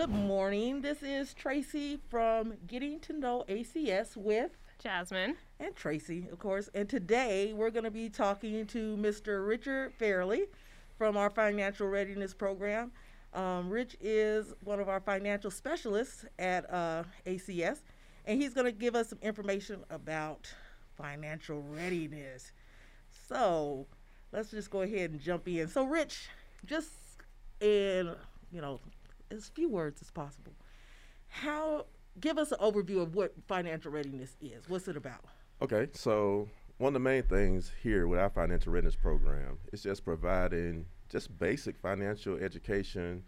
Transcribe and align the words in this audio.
Good 0.00 0.08
morning. 0.08 0.80
This 0.80 1.02
is 1.02 1.34
Tracy 1.34 1.98
from 2.08 2.54
Getting 2.66 3.00
to 3.00 3.12
Know 3.12 3.44
ACS 3.50 4.16
with 4.16 4.52
Jasmine. 4.78 5.36
and 5.58 5.76
Tracy, 5.76 6.26
of 6.32 6.38
course. 6.38 6.70
And 6.72 6.88
today 6.88 7.52
we're 7.52 7.68
going 7.68 7.84
to 7.84 7.90
be 7.90 8.08
talking 8.08 8.64
to 8.68 8.96
Mr. 8.96 9.46
Richard 9.46 9.92
Fairley 9.92 10.44
from 10.96 11.18
our 11.18 11.28
financial 11.28 11.86
readiness 11.86 12.32
program. 12.32 12.92
Um, 13.34 13.68
Rich 13.68 13.98
is 14.00 14.54
one 14.64 14.80
of 14.80 14.88
our 14.88 15.00
financial 15.00 15.50
specialists 15.50 16.24
at 16.38 16.72
uh, 16.72 17.04
ACS, 17.26 17.80
and 18.24 18.40
he's 18.40 18.54
going 18.54 18.64
to 18.64 18.72
give 18.72 18.94
us 18.94 19.10
some 19.10 19.18
information 19.20 19.84
about 19.90 20.50
financial 20.96 21.60
readiness. 21.60 22.52
So 23.28 23.86
let's 24.32 24.50
just 24.50 24.70
go 24.70 24.80
ahead 24.80 25.10
and 25.10 25.20
jump 25.20 25.46
in. 25.46 25.68
So, 25.68 25.84
Rich, 25.84 26.30
just 26.64 26.88
in 27.60 28.14
you 28.50 28.62
know 28.62 28.80
as 29.30 29.48
few 29.48 29.68
words 29.68 30.00
as 30.02 30.10
possible, 30.10 30.52
how 31.28 31.86
give 32.18 32.38
us 32.38 32.52
an 32.52 32.58
overview 32.58 33.00
of 33.00 33.14
what 33.14 33.34
financial 33.46 33.92
readiness 33.92 34.36
is. 34.40 34.68
What's 34.68 34.88
it 34.88 34.96
about? 34.96 35.24
Okay, 35.62 35.88
so 35.92 36.48
one 36.78 36.88
of 36.88 36.94
the 36.94 37.00
main 37.00 37.22
things 37.22 37.70
here 37.82 38.06
with 38.06 38.18
our 38.18 38.30
financial 38.30 38.72
readiness 38.72 38.96
program 38.96 39.58
is 39.72 39.82
just 39.82 40.04
providing 40.04 40.86
just 41.08 41.36
basic 41.38 41.78
financial 41.78 42.36
education 42.36 43.22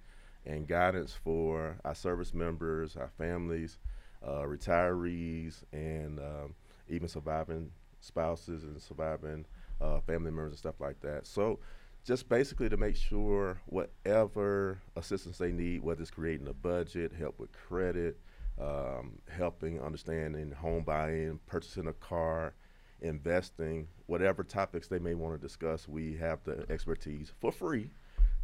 and 0.47 0.67
guidance 0.67 1.17
for 1.23 1.77
our 1.85 1.95
service 1.95 2.35
members, 2.35 2.97
our 2.97 3.11
families, 3.19 3.79
uh, 4.27 4.43
retirees, 4.43 5.63
and 5.73 6.19
um, 6.19 6.55
even 6.89 7.09
surviving 7.09 7.71
spouses 8.01 8.65
and 8.65 8.81
surviving 8.81 9.45
uh, 9.81 10.01
family 10.01 10.31
members 10.31 10.53
and 10.53 10.59
stuff 10.59 10.81
like 10.81 11.01
that. 11.01 11.27
So, 11.27 11.59
just 12.05 12.29
basically 12.29 12.69
to 12.69 12.77
make 12.77 12.97
sure 12.97 13.61
whatever 13.67 14.81
assistance 14.97 15.39
they 15.39 15.53
need, 15.53 15.83
whether 15.83 16.03
it's 16.03 16.11
creating 16.11 16.49
a 16.49 16.53
budget, 16.53 17.13
help 17.13 17.39
with 17.39 17.51
credit, 17.53 18.19
um, 18.61 19.13
helping 19.29 19.81
understanding 19.81 20.51
home 20.53 20.83
buying, 20.83 21.39
purchasing 21.47 21.87
a 21.87 21.93
car, 21.93 22.55
investing, 23.01 23.87
whatever 24.07 24.43
topics 24.43 24.89
they 24.89 24.99
may 24.99 25.15
want 25.15 25.41
to 25.41 25.47
discuss, 25.47 25.89
we 25.89 26.17
have 26.17 26.41
the 26.45 26.65
expertise 26.71 27.33
for 27.41 27.53
free 27.53 27.91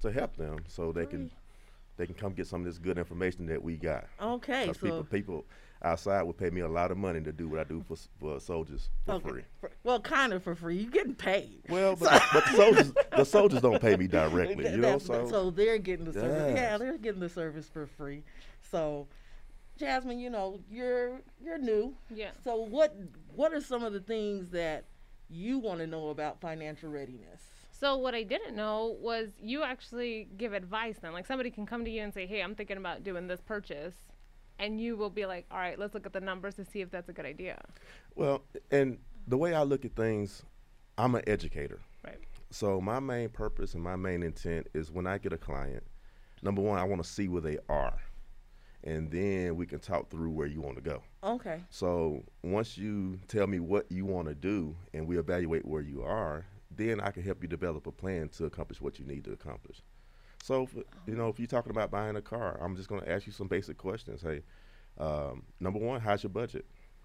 to 0.00 0.12
help 0.12 0.36
them 0.36 0.58
so 0.68 0.92
they 0.92 1.06
can 1.06 1.30
they 1.96 2.06
can 2.06 2.14
come 2.14 2.32
get 2.32 2.46
some 2.46 2.60
of 2.60 2.66
this 2.66 2.78
good 2.78 2.96
information 2.96 3.44
that 3.46 3.60
we 3.60 3.76
got. 3.76 4.04
Okay, 4.20 4.66
so 4.66 4.72
people 4.72 5.04
people 5.04 5.44
outside 5.82 6.22
would 6.22 6.36
pay 6.36 6.50
me 6.50 6.60
a 6.60 6.68
lot 6.68 6.90
of 6.90 6.98
money 6.98 7.20
to 7.20 7.32
do 7.32 7.48
what 7.48 7.60
I 7.60 7.64
do 7.64 7.82
for 7.86 7.96
for 8.18 8.40
soldiers 8.40 8.90
for 9.06 9.14
okay. 9.14 9.28
free. 9.28 9.42
For- 9.60 9.70
well, 9.84 10.00
kind 10.00 10.32
of 10.32 10.42
for 10.42 10.54
free. 10.54 10.76
You're 10.78 10.90
getting 10.90 11.14
paid. 11.14 11.62
Well, 11.68 11.96
but, 11.96 12.22
but 12.32 12.44
the 12.46 12.56
soldiers 12.56 12.92
the 13.16 13.24
soldiers 13.24 13.60
don't 13.60 13.80
pay 13.80 13.96
me 13.96 14.06
directly, 14.06 14.64
Th- 14.64 14.74
you 14.74 14.80
know. 14.80 14.98
that's- 14.98 15.30
So, 15.30 15.50
they're 15.50 15.78
getting 15.78 16.04
the 16.04 16.12
service. 16.12 16.54
Yeah, 16.56 16.78
they're 16.78 16.98
getting 16.98 17.20
the 17.20 17.28
service 17.28 17.68
for 17.68 17.86
free. 17.86 18.24
So, 18.70 19.06
Jasmine, 19.78 20.18
you 20.18 20.30
know, 20.30 20.60
you're 20.70 21.20
you're 21.40 21.58
new. 21.58 21.94
Yeah. 22.14 22.30
So, 22.42 22.56
what 22.56 22.96
what 23.34 23.52
are 23.52 23.60
some 23.60 23.84
of 23.84 23.92
the 23.92 24.00
things 24.00 24.50
that 24.50 24.84
you 25.30 25.58
want 25.58 25.80
to 25.80 25.86
know 25.86 26.08
about 26.08 26.40
financial 26.40 26.90
readiness? 26.90 27.42
So 27.70 27.96
what 27.96 28.12
I 28.12 28.24
didn't 28.24 28.56
know 28.56 28.96
was 29.00 29.28
you 29.40 29.62
actually 29.62 30.26
give 30.36 30.52
advice 30.52 30.96
then. 31.00 31.12
Like 31.12 31.26
somebody 31.26 31.52
can 31.52 31.64
come 31.64 31.84
to 31.84 31.90
you 31.90 32.02
and 32.02 32.12
say, 32.12 32.26
"Hey, 32.26 32.42
I'm 32.42 32.56
thinking 32.56 32.76
about 32.76 33.04
doing 33.04 33.28
this 33.28 33.40
purchase." 33.40 33.94
And 34.58 34.80
you 34.80 34.96
will 34.96 35.10
be 35.10 35.26
like, 35.26 35.46
"All 35.50 35.58
right, 35.58 35.78
let's 35.78 35.94
look 35.94 36.06
at 36.06 36.12
the 36.12 36.20
numbers 36.20 36.54
to 36.56 36.64
see 36.64 36.80
if 36.80 36.90
that's 36.90 37.08
a 37.08 37.12
good 37.12 37.26
idea." 37.26 37.60
well, 38.14 38.42
and 38.70 38.98
the 39.26 39.36
way 39.36 39.54
I 39.54 39.62
look 39.62 39.84
at 39.84 39.94
things, 39.94 40.42
I'm 40.96 41.14
an 41.14 41.22
educator. 41.26 41.80
Right. 42.04 42.18
So 42.50 42.80
my 42.80 42.98
main 42.98 43.28
purpose 43.28 43.74
and 43.74 43.82
my 43.82 43.96
main 43.96 44.22
intent 44.22 44.68
is 44.74 44.90
when 44.90 45.06
I 45.06 45.18
get 45.18 45.32
a 45.32 45.38
client, 45.38 45.84
number 46.42 46.62
one, 46.62 46.78
I 46.78 46.84
want 46.84 47.02
to 47.02 47.08
see 47.08 47.28
where 47.28 47.42
they 47.42 47.58
are, 47.68 47.98
and 48.84 49.10
then 49.10 49.56
we 49.56 49.66
can 49.66 49.78
talk 49.78 50.10
through 50.10 50.30
where 50.30 50.46
you 50.46 50.60
want 50.60 50.76
to 50.76 50.82
go. 50.82 51.02
Okay. 51.22 51.62
So 51.70 52.22
once 52.42 52.78
you 52.78 53.18
tell 53.28 53.46
me 53.46 53.60
what 53.60 53.90
you 53.90 54.06
want 54.06 54.28
to 54.28 54.34
do 54.34 54.74
and 54.94 55.06
we 55.06 55.18
evaluate 55.18 55.66
where 55.66 55.82
you 55.82 56.02
are, 56.02 56.46
then 56.70 57.00
I 57.00 57.10
can 57.10 57.22
help 57.22 57.42
you 57.42 57.48
develop 57.48 57.86
a 57.86 57.92
plan 57.92 58.28
to 58.30 58.46
accomplish 58.46 58.80
what 58.80 58.98
you 58.98 59.04
need 59.04 59.24
to 59.24 59.32
accomplish. 59.32 59.82
So, 60.42 60.62
if, 60.62 60.74
you 61.06 61.14
know, 61.14 61.28
if 61.28 61.38
you're 61.38 61.46
talking 61.46 61.70
about 61.70 61.90
buying 61.90 62.16
a 62.16 62.22
car, 62.22 62.58
I'm 62.60 62.76
just 62.76 62.88
going 62.88 63.02
to 63.02 63.10
ask 63.10 63.26
you 63.26 63.32
some 63.32 63.48
basic 63.48 63.76
questions. 63.76 64.22
Hey, 64.22 64.42
um, 64.98 65.42
number 65.60 65.78
one, 65.78 66.00
how's 66.00 66.22
your 66.22 66.30
budget? 66.30 66.64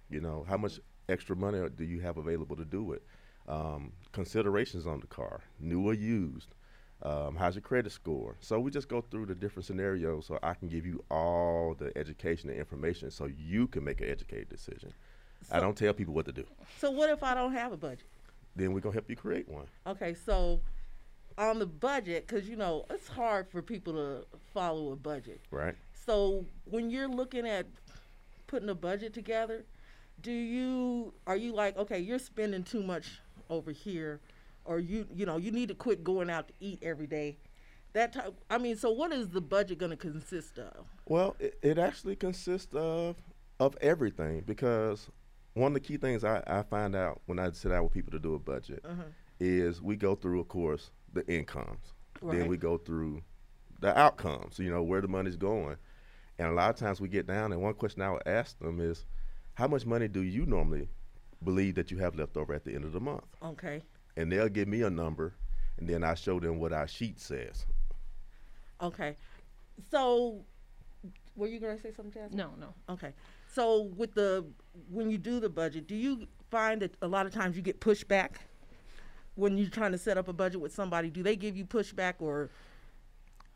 You 0.10 0.22
know, 0.22 0.46
how 0.48 0.58
much 0.58 0.80
extra 1.10 1.36
money 1.36 1.62
do 1.76 1.84
you 1.84 2.00
have 2.02 2.18
available 2.18 2.56
to 2.56 2.66
do 2.66 2.94
it? 2.94 3.04
Um, 3.48 3.92
considerations 4.12 4.88
on 4.88 5.00
the 5.00 5.08
car, 5.08 5.42
new 5.60 5.88
or 5.88 5.94
used. 5.94 6.56
Um, 7.02 7.36
how's 7.36 7.56
your 7.56 7.62
credit 7.62 7.92
score? 7.92 8.38
So 8.40 8.60
we 8.62 8.72
just 8.72 8.88
go 8.88 9.02
through 9.02 9.26
the 9.26 9.36
different 9.36 9.66
scenarios 9.66 10.28
so 10.28 10.40
I 10.42 10.54
can 10.54 10.70
give 10.70 10.86
you 10.86 11.04
all 11.12 11.76
the 11.78 11.92
education 11.98 12.50
and 12.50 12.58
information 12.58 13.12
so 13.12 13.26
you 13.26 13.68
can 13.68 13.84
make 13.84 14.00
an 14.00 14.10
educated 14.10 14.48
decision. 14.48 14.94
I 15.52 15.60
don't 15.60 15.76
tell 15.78 15.94
people 15.94 16.14
what 16.14 16.26
to 16.28 16.32
do. 16.32 16.46
So, 16.80 16.90
what 16.92 17.10
if 17.10 17.22
I 17.22 17.34
don't 17.34 17.52
have 17.52 17.74
a 17.74 17.78
budget? 17.78 18.06
Then 18.56 18.72
we're 18.72 18.80
gonna 18.80 18.94
help 18.94 19.10
you 19.10 19.18
create 19.18 19.50
one. 19.50 19.66
Okay, 19.86 20.14
so 20.14 20.62
on 21.38 21.60
the 21.60 21.66
budget, 21.66 22.28
because 22.28 22.48
you 22.48 22.56
know 22.56 22.86
it's 22.90 23.08
hard 23.08 23.48
for 23.50 23.62
people 23.62 23.94
to 23.94 24.26
follow 24.54 24.92
a 24.92 24.96
budget. 24.96 25.42
Right. 25.52 25.76
So 26.06 26.46
when 26.66 26.90
you're 26.90 27.08
looking 27.08 27.48
at 27.48 27.66
putting 28.48 28.70
a 28.70 28.76
budget 28.76 29.14
together, 29.14 29.64
do 30.22 30.32
you 30.32 31.14
are 31.28 31.36
you 31.38 31.54
like 31.54 31.78
okay, 31.78 32.00
you're 32.00 32.20
spending 32.20 32.64
too 32.64 32.84
much 32.84 33.20
over 33.50 33.72
here, 33.72 34.20
or 34.66 34.80
you 34.80 35.08
you 35.14 35.26
know 35.26 35.38
you 35.38 35.52
need 35.52 35.70
to 35.70 35.76
quit 35.76 36.04
going 36.04 36.30
out 36.30 36.48
to 36.50 36.54
eat 36.60 36.80
every 36.82 37.08
day? 37.08 37.38
That 37.94 38.12
type, 38.14 38.34
I 38.50 38.58
mean, 38.58 38.76
so 38.76 38.92
what 38.92 39.12
is 39.14 39.30
the 39.30 39.42
budget 39.42 39.78
going 39.78 39.92
to 39.92 39.98
consist 39.98 40.58
of? 40.58 40.88
Well, 41.06 41.36
it, 41.40 41.60
it 41.62 41.78
actually 41.78 42.16
consists 42.16 42.74
of 42.74 43.16
of 43.60 43.78
everything 43.82 44.42
because 44.48 45.10
one 45.54 45.68
of 45.68 45.74
the 45.76 45.80
key 45.80 45.98
things 45.98 46.24
I, 46.24 46.42
I 46.48 46.64
find 46.64 46.96
out 46.96 47.22
when 47.28 47.38
I 47.38 47.52
sit 47.52 47.70
down 47.70 47.84
with 47.84 47.94
people 47.94 48.12
to 48.12 48.18
do 48.20 48.34
a 48.34 48.40
budget 48.40 48.84
Uh-huh. 48.84 49.04
is 49.40 49.80
we 49.80 49.96
go 49.96 50.16
through, 50.16 50.40
of 50.40 50.48
course, 50.48 50.90
the 51.14 51.26
incomes. 51.34 51.94
Right. 52.22 52.40
Then 52.40 52.48
we 52.48 52.58
go 52.58 52.78
through 52.78 53.22
the 53.80 53.98
outcomes, 53.98 54.60
you 54.60 54.70
know, 54.70 54.82
where 54.84 55.02
the 55.02 55.08
money's 55.08 55.36
going. 55.36 55.76
And 56.40 56.48
a 56.48 56.52
lot 56.52 56.70
of 56.72 56.76
times 56.78 57.00
we 57.00 57.08
get 57.08 57.28
down, 57.28 57.52
and 57.52 57.62
one 57.62 57.74
question 57.76 58.02
I 58.02 58.12
would 58.12 58.28
ask 58.28 58.58
them 58.60 58.80
is, 58.80 59.06
how 59.56 59.68
much 59.68 59.86
money 59.86 60.08
do 60.08 60.22
you 60.22 60.46
normally 60.46 60.90
believe 61.44 61.76
that 61.76 61.92
you 61.92 61.98
have 62.00 62.16
left 62.16 62.38
over 62.38 62.54
at 62.54 62.64
the 62.66 62.74
end 62.74 62.86
of 62.86 62.92
the 62.94 63.00
month? 63.00 63.26
Okay, 63.44 63.82
And 64.18 64.32
they'll 64.32 64.50
give 64.50 64.68
me 64.68 64.82
a 64.82 64.90
number, 64.90 65.36
and 65.78 65.88
then 65.88 66.04
I 66.04 66.16
show 66.16 66.40
them 66.40 66.60
what 66.60 66.74
our 66.74 66.88
sheet 66.88 67.20
says. 67.20 67.66
okay. 68.82 69.16
So, 69.90 70.44
were 71.36 71.48
you 71.48 71.60
going 71.60 71.76
to 71.76 71.82
say 71.82 71.92
something, 71.92 72.14
Jasmine? 72.14 72.38
No, 72.38 72.52
no. 72.60 72.74
Okay. 72.94 73.12
So 73.48 73.92
with 73.98 74.14
the 74.14 74.46
when 74.90 75.10
you 75.12 75.18
do 75.18 75.40
the 75.40 75.50
budget, 75.50 75.88
do 75.88 75.96
you 75.96 76.28
find 76.52 76.82
that 76.82 76.96
a 77.02 77.08
lot 77.08 77.26
of 77.26 77.34
times 77.34 77.56
you 77.56 77.62
get 77.64 77.80
pushback 77.80 78.38
when 79.36 79.58
you're 79.58 79.70
trying 79.70 79.92
to 79.92 79.98
set 79.98 80.18
up 80.18 80.28
a 80.28 80.34
budget 80.34 80.62
with 80.62 80.74
somebody? 80.74 81.10
Do 81.10 81.24
they 81.24 81.36
give 81.36 81.56
you 81.58 81.66
pushback 81.66 82.16
or 82.20 82.50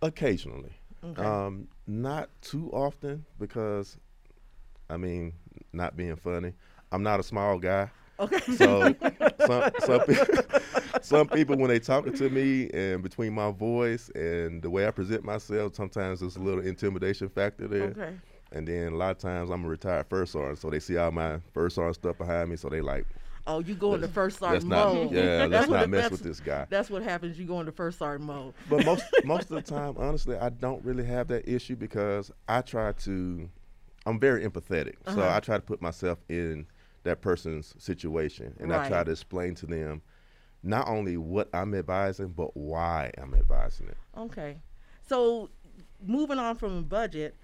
Occasionally. 0.02 0.72
Okay. 1.04 1.22
Um, 1.24 1.68
not 1.88 2.30
too 2.42 2.70
often 2.72 3.26
because, 3.40 3.98
I 4.90 4.98
mean, 4.98 5.34
not 5.74 5.96
being 5.96 6.16
funny, 6.16 6.54
I'm 6.92 7.02
not 7.04 7.20
a 7.20 7.24
small 7.24 7.58
guy. 7.60 7.90
okay? 8.20 8.40
So 8.56 8.94
some 9.46 9.72
some, 9.80 10.00
pe- 10.02 10.60
some 11.02 11.28
people 11.28 11.56
when 11.58 11.70
they 11.70 11.80
talking 11.80 12.14
to 12.14 12.30
me 12.30 12.70
and 12.74 13.02
between 13.04 13.34
my 13.34 13.52
voice 13.52 14.10
and 14.16 14.62
the 14.62 14.70
way 14.70 14.88
I 14.88 14.92
present 14.92 15.24
myself, 15.24 15.76
sometimes 15.76 16.20
there's 16.20 16.36
a 16.36 16.40
little 16.42 16.64
intimidation 16.64 17.30
factor 17.30 17.68
there. 17.68 17.84
okay. 17.84 18.14
And 18.52 18.68
then 18.68 18.94
a 18.94 18.96
lot 18.96 19.12
of 19.12 19.18
times 19.18 19.50
I'm 19.50 19.66
a 19.66 19.68
retired 19.68 20.08
first 20.10 20.32
sergeant, 20.34 20.60
so 20.60 20.70
they 20.70 20.80
see 20.80 20.98
all 20.98 21.12
my 21.12 21.40
first 21.54 21.76
sergeant 21.76 21.96
stuff 21.96 22.18
behind 22.18 22.50
me, 22.50 22.56
so 22.56 22.70
they 22.70 22.82
like, 22.82 23.06
Oh, 23.48 23.60
you 23.60 23.76
go 23.76 23.94
into 23.96 24.08
first 24.10 24.40
sergeant 24.40 24.66
not, 24.68 24.94
mode. 24.94 25.12
yeah, 25.12 25.22
That's 25.48 25.52
let's 25.52 25.68
what- 25.70 25.80
not 25.80 25.90
mess 25.90 26.12
with 26.12 26.22
this 26.22 26.40
guy. 26.42 26.68
That's 26.70 26.90
what 26.90 27.02
happens. 27.02 27.40
You 27.40 27.46
go 27.46 27.60
into 27.62 27.72
first 27.72 27.98
sergeant 27.98 28.26
mode. 28.28 28.54
But 28.70 28.86
most 28.86 29.06
most 29.24 29.44
of 29.50 29.56
the 29.56 29.62
time, 29.62 29.96
honestly, 29.98 30.36
I 30.38 30.50
don't 30.50 30.84
really 30.84 31.06
have 31.06 31.28
that 31.30 31.48
issue 31.48 31.76
because 31.78 32.30
I 32.48 32.62
try 32.62 32.92
to. 32.92 33.50
I'm 34.06 34.20
very 34.20 34.46
empathetic, 34.48 34.96
so 35.06 35.12
Uh-huh. 35.22 35.36
I 35.36 35.40
try 35.40 35.56
to 35.56 35.62
put 35.62 35.82
myself 35.82 36.20
in 36.30 36.66
that 37.04 37.22
person's 37.22 37.74
situation, 37.78 38.54
and 38.60 38.74
I 38.74 38.88
try 38.88 39.04
to 39.04 39.12
explain 39.12 39.56
to 39.56 39.66
them 39.66 40.02
not 40.64 40.88
only 40.88 41.16
what 41.18 41.50
I'm 41.54 41.74
advising, 41.74 42.30
but 42.30 42.56
why 42.56 43.12
I'm 43.18 43.34
advising 43.34 43.88
it. 43.88 43.98
Okay. 44.18 44.58
So 45.08 45.50
moving 46.06 46.38
on 46.40 46.56
from 46.56 46.84
budget, 46.84 47.36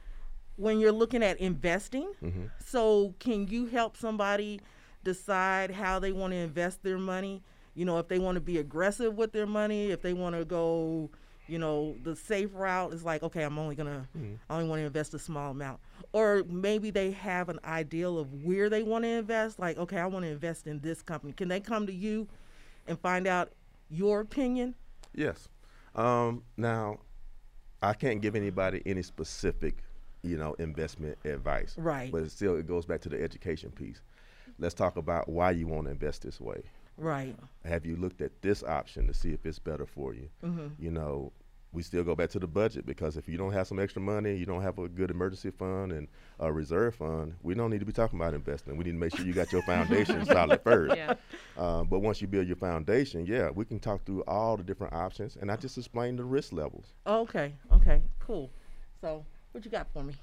when 0.57 0.79
you're 0.79 0.91
looking 0.91 1.23
at 1.23 1.37
investing, 1.39 2.11
Mhm. 2.21 2.49
so 2.59 3.13
can 3.19 3.47
you 3.47 3.65
help 3.67 3.95
somebody 3.97 4.59
decide 5.03 5.71
how 5.71 5.99
they 5.99 6.11
want 6.11 6.31
to 6.33 6.37
invest 6.37 6.83
their 6.83 6.97
money? 6.97 7.43
You 7.75 7.85
know, 7.85 7.99
if 7.99 8.07
they 8.07 8.19
want 8.19 8.35
to 8.35 8.41
be 8.41 8.59
aggressive 8.59 9.15
with 9.15 9.31
their 9.31 9.47
money, 9.47 9.91
if 9.91 10.01
they 10.01 10.13
want 10.13 10.35
to 10.35 10.45
go, 10.45 11.09
you 11.47 11.57
know, 11.57 11.95
the 12.03 12.15
safe 12.15 12.51
route 12.53 12.93
is 12.93 13.03
like, 13.03 13.23
okay, 13.23 13.43
I'm 13.43 13.57
only 13.57 13.75
gonna, 13.75 14.07
I 14.49 14.53
only 14.55 14.67
want 14.67 14.79
to 14.81 14.85
invest 14.85 15.13
a 15.13 15.19
small 15.19 15.51
amount, 15.51 15.79
or 16.11 16.43
maybe 16.47 16.91
they 16.91 17.11
have 17.11 17.49
an 17.49 17.59
ideal 17.65 18.19
of 18.19 18.43
where 18.43 18.69
they 18.69 18.83
want 18.83 19.03
to 19.05 19.09
invest. 19.09 19.59
Like, 19.59 19.77
okay, 19.77 19.97
I 19.97 20.05
want 20.05 20.23
to 20.25 20.31
invest 20.31 20.67
in 20.67 20.79
this 20.81 21.01
company. 21.01 21.33
Can 21.33 21.47
they 21.47 21.59
come 21.59 21.87
to 21.87 21.93
you 21.93 22.27
and 22.87 22.99
find 22.99 23.27
out 23.27 23.51
your 23.89 24.19
opinion? 24.19 24.75
Yes. 25.13 25.49
Um, 25.95 26.43
now, 26.57 26.99
I 27.81 27.93
can't 27.93 28.21
give 28.21 28.35
anybody 28.35 28.81
any 28.85 29.01
specific 29.01 29.83
you 30.23 30.37
know, 30.37 30.53
investment 30.53 31.17
advice. 31.25 31.75
Right. 31.77 32.11
But 32.11 32.23
it 32.23 32.31
still, 32.31 32.55
it 32.55 32.65
goes 32.65 32.85
back 32.85 33.01
to 33.01 33.09
the 33.09 33.21
education 33.21 33.71
piece. 33.71 34.01
Let's 34.59 34.73
talk 34.73 34.97
about 34.97 35.29
why 35.29 35.51
you 35.51 35.67
want 35.67 35.85
to 35.85 35.91
invest 35.91 36.23
this 36.23 36.39
way. 36.39 36.63
Right. 36.97 37.35
Have 37.65 37.85
you 37.85 37.95
looked 37.95 38.21
at 38.21 38.41
this 38.41 38.63
option 38.63 39.07
to 39.07 39.13
see 39.13 39.31
if 39.31 39.45
it's 39.45 39.59
better 39.59 39.85
for 39.85 40.13
you? 40.13 40.29
Mm-hmm. 40.43 40.67
You 40.77 40.91
know, 40.91 41.31
we 41.73 41.81
still 41.81 42.03
go 42.03 42.15
back 42.15 42.29
to 42.29 42.39
the 42.39 42.47
budget 42.47 42.85
because 42.85 43.17
if 43.17 43.27
you 43.27 43.35
don't 43.35 43.51
have 43.51 43.67
some 43.67 43.79
extra 43.79 44.01
money, 44.01 44.35
you 44.35 44.45
don't 44.45 44.61
have 44.61 44.77
a 44.77 44.87
good 44.87 45.09
emergency 45.09 45.49
fund 45.49 45.91
and 45.91 46.07
a 46.39 46.51
reserve 46.53 46.95
fund, 46.95 47.33
we 47.41 47.55
don't 47.55 47.71
need 47.71 47.79
to 47.79 47.85
be 47.85 47.91
talking 47.91 48.19
about 48.19 48.35
investing. 48.35 48.77
We 48.77 48.83
need 48.83 48.91
to 48.91 48.97
make 48.97 49.15
sure 49.15 49.25
you 49.25 49.33
got 49.33 49.51
your 49.51 49.63
foundation 49.63 50.23
solid 50.27 50.61
first. 50.61 50.95
Yeah. 50.95 51.15
Uh, 51.57 51.83
but 51.83 51.99
once 51.99 52.21
you 52.21 52.27
build 52.27 52.47
your 52.47 52.57
foundation, 52.57 53.25
yeah, 53.25 53.49
we 53.49 53.65
can 53.65 53.79
talk 53.79 54.05
through 54.05 54.21
all 54.27 54.55
the 54.55 54.63
different 54.63 54.93
options, 54.93 55.35
and 55.41 55.51
I 55.51 55.55
just 55.55 55.77
explain 55.77 56.15
the 56.15 56.23
risk 56.23 56.53
levels. 56.53 56.85
Okay. 57.07 57.55
Okay. 57.71 58.03
Cool. 58.19 58.51
So, 59.01 59.25
what 59.51 59.65
you 59.65 59.71
got 59.71 59.87
for 59.91 60.03
me? 60.03 60.13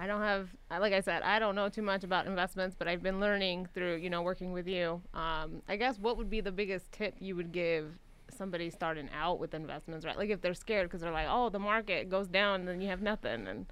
I 0.00 0.06
don't 0.06 0.22
have, 0.22 0.48
like 0.70 0.94
I 0.94 1.00
said, 1.00 1.20
I 1.22 1.38
don't 1.38 1.54
know 1.54 1.68
too 1.68 1.82
much 1.82 2.04
about 2.04 2.26
investments, 2.26 2.74
but 2.78 2.88
I've 2.88 3.02
been 3.02 3.20
learning 3.20 3.68
through, 3.74 3.96
you 3.96 4.08
know, 4.08 4.22
working 4.22 4.50
with 4.50 4.66
you. 4.66 5.02
Um, 5.12 5.60
I 5.68 5.76
guess 5.76 5.98
what 5.98 6.16
would 6.16 6.30
be 6.30 6.40
the 6.40 6.50
biggest 6.50 6.90
tip 6.90 7.16
you 7.20 7.36
would 7.36 7.52
give 7.52 7.98
somebody 8.34 8.70
starting 8.70 9.10
out 9.14 9.38
with 9.38 9.52
investments, 9.52 10.06
right? 10.06 10.16
Like 10.16 10.30
if 10.30 10.40
they're 10.40 10.54
scared 10.54 10.88
because 10.88 11.02
they're 11.02 11.12
like, 11.12 11.26
oh, 11.28 11.50
the 11.50 11.58
market 11.58 12.08
goes 12.08 12.28
down, 12.28 12.60
and 12.60 12.68
then 12.68 12.80
you 12.80 12.88
have 12.88 13.02
nothing, 13.02 13.46
and 13.46 13.66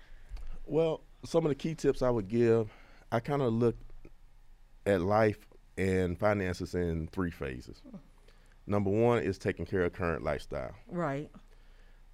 Well, 0.66 1.00
some 1.24 1.46
of 1.46 1.48
the 1.48 1.54
key 1.54 1.74
tips 1.74 2.02
I 2.02 2.10
would 2.10 2.28
give, 2.28 2.68
I 3.10 3.20
kind 3.20 3.40
of 3.40 3.54
look 3.54 3.76
at 4.84 5.00
life 5.00 5.38
and 5.78 6.18
finances 6.18 6.74
in 6.74 7.06
three 7.06 7.30
phases. 7.30 7.80
Number 8.66 8.90
one 8.90 9.22
is 9.22 9.38
taking 9.38 9.64
care 9.64 9.84
of 9.84 9.94
current 9.94 10.22
lifestyle. 10.22 10.74
Right. 10.88 11.30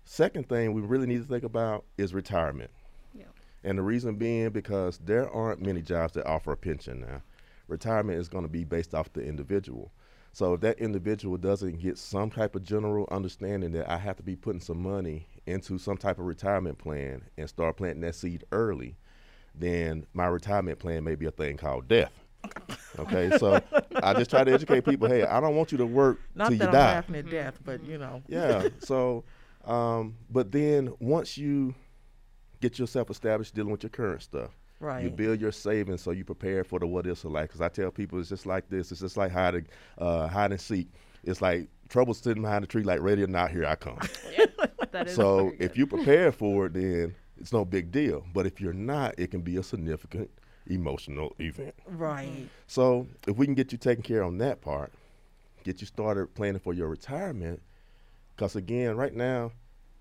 Second 0.05 0.49
thing 0.49 0.73
we 0.73 0.83
really 0.83 1.09
need 1.09 1.23
to 1.23 1.29
think 1.29 1.43
about 1.43 1.85
is 1.99 2.15
retirement. 2.15 2.71
And 3.65 3.79
the 3.79 3.83
reason 3.83 4.17
being 4.17 4.51
because 4.51 4.99
there 4.99 5.29
aren't 5.31 5.63
many 5.63 5.81
jobs 5.81 6.13
that 6.13 6.27
offer 6.27 6.53
a 6.53 6.57
pension 6.57 7.01
now. 7.01 7.23
Retirement 7.67 8.19
is 8.21 8.29
going 8.29 8.45
to 8.45 8.51
be 8.51 8.63
based 8.63 8.95
off 8.95 9.13
the 9.15 9.23
individual. 9.23 9.91
So 10.33 10.53
if 10.55 10.61
that 10.61 10.79
individual 10.79 11.39
doesn't 11.39 11.81
get 11.81 11.97
some 11.97 12.29
type 12.29 12.55
of 12.55 12.63
general 12.63 13.09
understanding 13.11 13.73
that 13.73 13.89
I 13.91 13.97
have 13.97 14.17
to 14.17 14.23
be 14.23 14.37
putting 14.37 14.61
some 14.61 14.83
money 14.83 15.27
into 15.47 15.79
some 15.79 15.97
type 15.97 16.19
of 16.19 16.27
retirement 16.27 16.77
plan 16.77 17.23
and 17.39 17.49
start 17.49 17.79
planting 17.79 18.03
that 18.03 18.15
seed 18.17 18.45
early, 18.53 18.97
then 19.55 20.07
my 20.13 20.27
retirement 20.27 20.79
plan 20.79 21.05
may 21.05 21.15
be 21.15 21.27
a 21.27 21.31
thing 21.31 21.57
called 21.57 21.89
death. 21.89 22.13
Okay, 22.99 23.37
so 23.39 23.63
I 24.03 24.13
just 24.13 24.29
try 24.31 24.45
to 24.45 24.53
educate 24.53 24.85
people. 24.85 25.09
Hey, 25.09 25.25
I 25.25 25.41
don't 25.41 25.57
want 25.57 25.73
you 25.73 25.79
to 25.79 25.87
work 25.87 26.21
Not 26.35 26.49
till 26.49 26.59
you 26.59 26.67
I'm 26.67 26.73
die. 26.73 26.95
laughing 26.95 27.17
at 27.17 27.31
death, 27.31 27.59
but 27.65 27.83
you 27.85 27.97
know. 27.97 28.23
Yeah. 28.29 28.69
so, 28.81 29.25
um, 29.65 30.17
but 30.31 30.53
then 30.53 30.93
once 31.01 31.39
you 31.39 31.75
get 32.65 32.79
yourself 32.79 33.11
established 33.11 33.55
dealing 33.55 33.71
with 33.73 33.83
your 33.83 33.91
current 33.91 34.23
stuff, 34.23 34.51
Right. 34.81 35.05
you 35.05 35.11
build 35.11 35.39
your 35.41 35.53
savings 35.53 36.01
so 36.01 36.13
you 36.13 36.25
prepare 36.25 36.65
for 36.65 36.79
the 36.79 36.87
what 36.87 37.07
ifs 37.07 37.25
of 37.25 37.33
life. 37.33 37.49
Because 37.49 37.61
I 37.61 37.69
tell 37.69 37.91
people 37.91 38.19
it's 38.19 38.31
just 38.31 38.47
like 38.47 38.69
this. 38.71 38.91
It's 38.91 39.03
just 39.03 39.17
like 39.19 39.31
hide, 39.31 39.67
uh, 39.99 40.27
hide 40.29 40.51
and 40.51 40.61
seek. 40.61 40.89
It's 41.23 41.43
like 41.43 41.69
trouble 41.91 42.15
sitting 42.15 42.43
behind 42.43 42.63
the 42.65 42.67
tree, 42.67 42.83
like 42.83 43.01
ready 43.01 43.23
or 43.23 43.27
not, 43.27 43.51
here 43.51 43.67
I 43.67 43.75
come. 43.75 43.99
that 44.93 45.09
is 45.09 45.15
so 45.15 45.53
if 45.59 45.77
you 45.77 45.87
prepare 45.87 46.33
for 46.33 46.67
it, 46.67 46.73
then 46.75 47.15
it's 47.39 47.53
no 47.53 47.65
big 47.67 47.93
deal. 47.93 48.25
But 48.33 48.47
if 48.47 48.61
you're 48.61 48.73
not, 48.73 49.15
it 49.19 49.31
can 49.31 49.43
be 49.43 49.59
a 49.59 49.63
significant 49.63 50.31
emotional 50.67 51.35
event. 51.39 51.75
Right. 51.87 52.49
So 52.67 53.07
if 53.29 53.37
we 53.37 53.45
can 53.45 53.55
get 53.55 53.73
you 53.73 53.79
taken 53.79 54.03
care 54.03 54.25
on 54.25 54.39
that 54.39 54.63
part, 54.63 54.91
get 55.65 55.83
you 55.83 55.87
started 55.87 56.35
planning 56.35 56.61
for 56.61 56.73
your 56.73 56.89
retirement, 56.89 57.61
because 58.35 58.57
again, 58.57 58.97
right 58.97 59.15
now, 59.15 59.53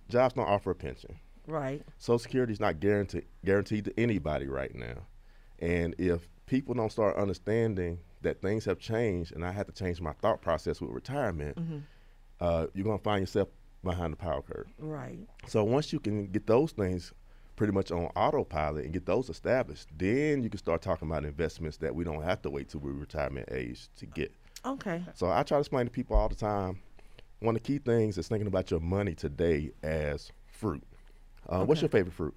jobs 0.08 0.36
don't 0.36 0.48
offer 0.48 0.72
a 0.72 0.76
pension. 0.76 1.18
Right. 1.48 1.82
Social 1.98 2.20
Security 2.20 2.54
is 2.54 2.60
not 2.60 2.80
guaranteed 2.80 3.26
guaranteed 3.46 3.86
to 3.86 4.00
anybody 4.00 4.48
right 4.48 4.74
now, 4.74 5.06
and 5.60 5.96
if 5.98 6.28
people 6.46 6.74
don't 6.74 6.92
start 6.92 7.16
understanding 7.18 8.00
that 8.22 8.42
things 8.42 8.64
have 8.66 8.80
changed, 8.80 9.34
and 9.34 9.46
I 9.46 9.52
had 9.52 9.66
to 9.68 9.74
change 9.74 10.00
my 10.02 10.14
thought 10.14 10.42
process 10.42 10.80
with 10.82 10.92
retirement, 10.92 11.58
Mm-hmm. 11.58 11.78
uh, 12.40 12.68
you're 12.74 12.86
gonna 12.86 12.98
find 13.00 13.22
yourself 13.22 13.50
behind 13.84 14.14
the 14.14 14.18
power 14.18 14.42
curve. 14.42 14.68
Right. 14.80 15.20
So 15.48 15.64
once 15.64 15.92
you 15.92 16.00
can 16.00 16.28
get 16.28 16.48
those 16.48 16.72
things 16.72 17.12
pretty 17.58 17.74
much 17.74 17.92
on 17.92 18.06
autopilot 18.16 18.86
and 18.86 18.94
get 18.94 19.06
those 19.06 19.30
established, 19.30 19.88
then 19.98 20.42
you 20.42 20.50
can 20.50 20.58
start 20.58 20.82
talking 20.82 21.08
about 21.10 21.26
investments 21.26 21.78
that 21.78 21.94
we 21.94 22.04
don't 22.06 22.24
have 22.24 22.42
to 22.44 22.50
wait 22.50 22.70
till 22.70 22.80
we're 22.80 22.92
retirement 22.94 23.48
age 23.52 23.90
to 23.98 24.06
get. 24.06 24.32
Okay. 24.66 25.04
So 25.14 25.30
I 25.30 25.44
try 25.44 25.58
to 25.58 25.60
explain 25.60 25.86
to 25.86 25.92
people 25.92 26.16
all 26.16 26.30
the 26.30 26.36
time. 26.36 26.80
One 27.42 27.56
of 27.58 27.62
the 27.62 27.68
key 27.68 27.78
things 27.78 28.18
is 28.18 28.28
thinking 28.30 28.48
about 28.48 28.72
your 28.72 28.80
money 28.80 29.14
today 29.16 29.72
as 29.84 30.32
fruit. 30.48 30.84
Uh, 31.48 31.64
What's 31.64 31.82
your 31.82 31.90
favorite 31.90 32.14
fruit? 32.14 32.34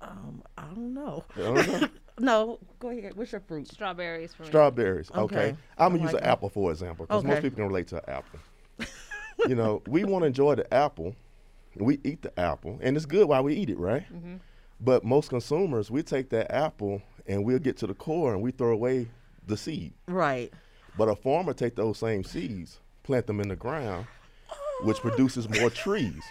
Um, 0.00 0.42
I 0.56 0.62
don't 0.62 0.94
know. 0.94 1.24
I 1.36 1.40
don't 1.40 1.80
know. 1.80 1.88
No, 2.20 2.58
go 2.80 2.88
ahead. 2.88 3.14
What's 3.14 3.30
your 3.30 3.40
fruit? 3.40 3.68
strawberries 3.68 4.34
for 4.34 4.42
me. 4.42 4.48
Strawberries. 4.48 5.08
Okay. 5.12 5.20
Okay. 5.20 5.56
I'm 5.78 5.92
gonna 5.92 6.00
I 6.00 6.06
use 6.06 6.12
like 6.14 6.22
an 6.22 6.26
that. 6.26 6.32
apple 6.32 6.48
for 6.48 6.72
example, 6.72 7.06
because 7.06 7.22
most 7.22 7.42
people 7.42 7.58
can 7.58 7.68
relate 7.68 7.86
to 7.88 7.96
an 7.98 8.02
apple. 8.08 8.40
you 9.48 9.54
know, 9.54 9.82
we 9.86 10.02
want 10.02 10.22
to 10.22 10.26
enjoy 10.26 10.56
the 10.56 10.74
apple. 10.74 11.14
We 11.76 12.00
eat 12.02 12.22
the 12.22 12.36
apple, 12.36 12.76
and 12.82 12.96
it's 12.96 13.06
good 13.06 13.28
while 13.28 13.44
we 13.44 13.54
eat 13.54 13.70
it, 13.70 13.78
right? 13.78 14.02
Mm-hmm. 14.12 14.38
But 14.80 15.04
most 15.04 15.30
consumers, 15.30 15.92
we 15.92 16.02
take 16.02 16.30
that 16.30 16.52
apple 16.52 17.02
and 17.26 17.44
we'll 17.44 17.58
get 17.58 17.76
to 17.78 17.86
the 17.86 17.94
core 17.94 18.32
and 18.32 18.42
we 18.42 18.50
throw 18.50 18.72
away 18.72 19.08
the 19.46 19.56
seed. 19.56 19.92
Right. 20.06 20.52
But 20.96 21.08
a 21.08 21.16
farmer 21.16 21.52
take 21.52 21.76
those 21.76 21.98
same 21.98 22.24
seeds, 22.24 22.80
plant 23.02 23.26
them 23.26 23.40
in 23.40 23.48
the 23.48 23.56
ground, 23.56 24.06
which 24.82 24.98
produces 24.98 25.48
more 25.48 25.70
trees. 25.70 26.22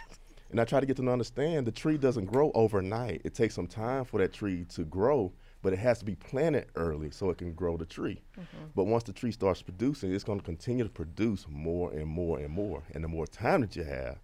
And 0.50 0.62
I 0.62 0.66
try 0.66 0.80
to 0.80 0.86
get 0.86 0.96
them 0.96 1.08
to 1.08 1.12
understand 1.12 1.68
the 1.68 1.72
tree 1.72 1.98
doesn't 1.98 2.26
grow 2.26 2.52
overnight. 2.54 3.22
It 3.26 3.34
takes 3.34 3.56
some 3.56 3.68
time 3.68 4.06
for 4.06 4.20
that 4.20 4.34
tree 4.34 4.66
to 4.70 4.84
grow, 4.86 5.34
but 5.62 5.74
it 5.74 5.80
has 5.80 6.00
to 6.00 6.06
be 6.06 6.16
planted 6.16 6.68
early 6.76 7.12
so 7.12 7.30
it 7.30 7.38
can 7.38 7.54
grow 7.54 7.76
the 7.76 7.86
tree. 7.86 8.22
Mm-hmm. 8.40 8.66
But 8.76 8.86
once 8.86 9.04
the 9.04 9.14
tree 9.14 9.32
starts 9.32 9.62
producing, 9.62 10.14
it's 10.14 10.24
going 10.24 10.40
to 10.40 10.46
continue 10.46 10.84
to 10.84 10.90
produce 10.90 11.46
more 11.50 11.92
and 11.92 12.08
more 12.08 12.40
and 12.40 12.50
more. 12.50 12.84
And 12.94 13.04
the 13.04 13.10
more 13.10 13.28
time 13.28 13.62
that 13.62 13.76
you 13.76 13.84
have, 13.84 14.18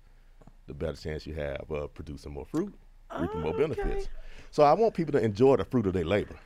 the 0.67 0.73
better 0.73 0.95
chance 0.95 1.27
you 1.27 1.33
have 1.33 1.69
of 1.69 1.93
producing 1.93 2.31
more 2.31 2.45
fruit, 2.45 2.73
reaping 3.19 3.41
more 3.41 3.53
benefits. 3.53 4.05
Okay. 4.05 4.07
So 4.51 4.63
I 4.63 4.73
want 4.73 4.93
people 4.93 5.11
to 5.13 5.23
enjoy 5.23 5.57
the 5.57 5.65
fruit 5.65 5.87
of 5.87 5.93
their 5.93 6.05
labor. 6.05 6.39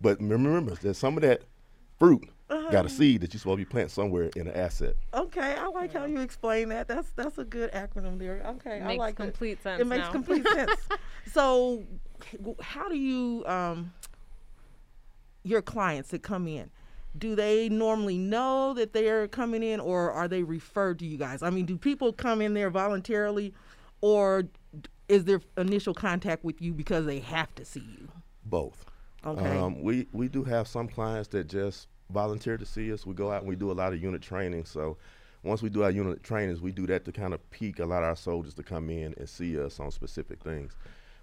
But 0.00 0.20
remember 0.20 0.74
that 0.76 0.94
some 0.94 1.16
of 1.16 1.22
that 1.22 1.42
fruit 1.98 2.28
got 2.48 2.86
a 2.86 2.88
seed 2.88 3.20
that 3.20 3.32
you're 3.32 3.38
supposed 3.38 3.58
to 3.58 3.64
be 3.64 3.70
planting 3.70 3.90
somewhere 3.90 4.30
in 4.36 4.46
an 4.46 4.54
asset. 4.54 4.96
Okay. 5.14 5.54
I 5.54 5.66
like 5.68 5.92
how 5.92 6.04
you 6.04 6.20
explain 6.20 6.68
that. 6.70 6.88
That's 6.88 7.10
that's 7.10 7.38
a 7.38 7.44
good 7.44 7.70
acronym 7.72 8.18
there. 8.18 8.42
Okay. 8.46 8.80
I 8.80 8.86
Makes 8.86 8.98
like 8.98 9.14
it. 9.14 9.16
complete 9.16 9.62
sense 9.62 9.80
It 9.80 9.86
makes 9.86 10.08
complete 10.08 10.46
sense. 10.54 10.80
So, 11.32 11.84
how 12.60 12.88
do 12.88 12.96
you 12.96 13.44
um 13.46 13.92
your 15.42 15.62
clients 15.62 16.10
that 16.10 16.22
come 16.22 16.46
in? 16.46 16.70
Do 17.16 17.34
they 17.34 17.68
normally 17.68 18.18
know 18.18 18.74
that 18.74 18.92
they're 18.92 19.26
coming 19.28 19.62
in, 19.62 19.80
or 19.80 20.12
are 20.12 20.28
they 20.28 20.42
referred 20.42 20.98
to 21.00 21.06
you 21.06 21.16
guys? 21.16 21.42
I 21.42 21.50
mean, 21.50 21.64
do 21.64 21.76
people 21.76 22.12
come 22.12 22.40
in 22.40 22.54
there 22.54 22.70
voluntarily, 22.70 23.54
or 24.02 24.44
is 25.08 25.24
there 25.24 25.40
initial 25.56 25.94
contact 25.94 26.44
with 26.44 26.60
you 26.60 26.72
because 26.72 27.06
they 27.06 27.18
have 27.20 27.52
to 27.56 27.64
see 27.64 27.80
you? 27.80 28.08
Both. 28.44 28.84
Okay. 29.24 29.58
Um, 29.58 29.82
we 29.82 30.06
we 30.12 30.28
do 30.28 30.44
have 30.44 30.68
some 30.68 30.86
clients 30.86 31.28
that 31.30 31.48
just 31.48 31.88
volunteer 32.10 32.56
to 32.56 32.64
see 32.66 32.92
us. 32.92 33.06
We 33.06 33.14
go 33.14 33.30
out 33.30 33.40
and 33.42 33.48
we 33.48 33.56
do 33.56 33.70
a 33.70 33.74
lot 33.74 33.92
of 33.92 34.02
unit 34.02 34.22
training. 34.22 34.64
So 34.64 34.96
once 35.42 35.62
we 35.62 35.68
do 35.70 35.82
our 35.84 35.90
unit 35.90 36.22
trainings, 36.22 36.60
we 36.60 36.72
do 36.72 36.86
that 36.86 37.04
to 37.04 37.12
kind 37.12 37.34
of 37.34 37.50
pique 37.50 37.78
a 37.78 37.84
lot 37.84 38.02
of 38.02 38.08
our 38.08 38.16
soldiers 38.16 38.54
to 38.54 38.62
come 38.62 38.90
in 38.90 39.14
and 39.18 39.28
see 39.28 39.58
us 39.60 39.78
on 39.80 39.90
specific 39.90 40.42
things. 40.42 40.74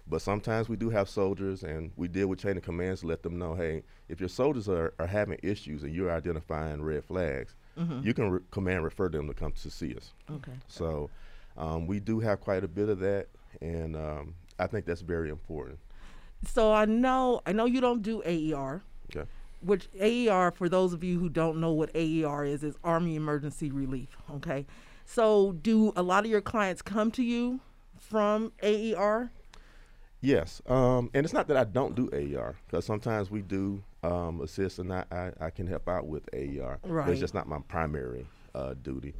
But 0.08 0.22
sometimes 0.22 0.68
we 0.68 0.76
do 0.76 0.88
have 0.90 1.08
soldiers, 1.08 1.64
and 1.64 1.90
we 1.96 2.06
deal 2.06 2.28
with 2.28 2.38
chain 2.38 2.56
of 2.56 2.62
commands 2.62 3.00
to 3.00 3.08
let 3.08 3.24
them 3.24 3.38
know, 3.40 3.54
hey, 3.54 3.82
if 4.08 4.20
your 4.20 4.28
soldiers 4.28 4.68
are, 4.68 4.94
are 5.00 5.06
having 5.06 5.36
issues 5.42 5.82
and 5.82 5.92
you're 5.92 6.12
identifying 6.12 6.80
red 6.82 7.04
flags, 7.04 7.56
you 8.02 8.14
can 8.14 8.30
re- 8.30 8.40
command 8.52 8.84
refer 8.84 9.08
them 9.08 9.26
to 9.28 9.34
come 9.34 9.52
to 9.52 9.68
see 9.68 9.94
us. 9.96 10.12
okay. 10.30 10.52
So 10.68 11.10
um, 11.58 11.86
we 11.86 11.98
do 12.00 12.20
have 12.20 12.40
quite 12.40 12.62
a 12.64 12.68
bit 12.68 12.88
of 12.88 13.00
that, 13.00 13.26
and 13.60 13.96
um, 13.96 14.34
I 14.60 14.66
think 14.68 14.86
that's 14.86 15.00
very 15.02 15.28
important. 15.28 15.78
So 16.46 16.72
I 16.72 16.84
know 16.86 17.42
I 17.44 17.52
know 17.52 17.64
you 17.66 17.80
don't 17.80 18.00
do 18.00 18.22
AER. 18.24 18.82
Okay. 19.14 19.28
Which 19.60 19.88
AER, 20.00 20.50
for 20.50 20.68
those 20.68 20.92
of 20.92 21.02
you 21.02 21.18
who 21.18 21.28
don't 21.28 21.60
know 21.60 21.72
what 21.72 21.90
AER 21.94 22.44
is, 22.44 22.62
is 22.62 22.76
Army 22.84 23.16
Emergency 23.16 23.70
Relief. 23.70 24.16
Okay. 24.34 24.66
So, 25.04 25.52
do 25.52 25.92
a 25.94 26.02
lot 26.02 26.24
of 26.24 26.30
your 26.30 26.40
clients 26.40 26.82
come 26.82 27.10
to 27.12 27.22
you 27.22 27.60
from 27.98 28.52
AER? 28.62 29.30
Yes, 30.20 30.60
um, 30.66 31.10
and 31.14 31.24
it's 31.24 31.32
not 31.32 31.46
that 31.48 31.56
I 31.56 31.64
don't 31.64 31.94
do 31.94 32.10
AER 32.12 32.56
because 32.66 32.84
sometimes 32.84 33.30
we 33.30 33.42
do 33.42 33.82
um, 34.02 34.40
assist 34.40 34.78
and 34.78 34.92
I, 34.92 35.04
I, 35.12 35.30
I 35.40 35.50
can 35.50 35.66
help 35.66 35.88
out 35.88 36.06
with 36.06 36.28
AER. 36.32 36.78
Right. 36.82 37.08
it's 37.08 37.20
just 37.20 37.34
not 37.34 37.46
my 37.46 37.58
primary 37.68 38.26
uh, 38.54 38.74
duty. 38.82 39.14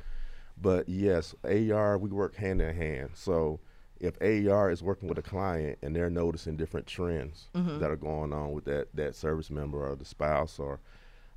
But 0.60 0.88
yes, 0.88 1.34
AER 1.44 1.98
we 1.98 2.10
work 2.10 2.34
hand 2.34 2.62
in 2.62 2.74
hand. 2.74 3.10
So 3.14 3.60
if 4.00 4.16
AER 4.20 4.70
is 4.70 4.82
working 4.82 5.08
with 5.08 5.18
a 5.18 5.22
client 5.22 5.78
and 5.82 5.94
they're 5.96 6.10
noticing 6.10 6.56
different 6.56 6.86
trends 6.86 7.48
Mm-hmm. 7.54 7.78
that 7.78 7.90
are 7.90 7.96
going 7.96 8.32
on 8.32 8.52
with 8.52 8.64
that 8.66 8.88
that 8.94 9.14
service 9.14 9.50
member 9.50 9.86
or 9.88 9.96
the 9.96 10.04
spouse 10.04 10.58
or 10.58 10.80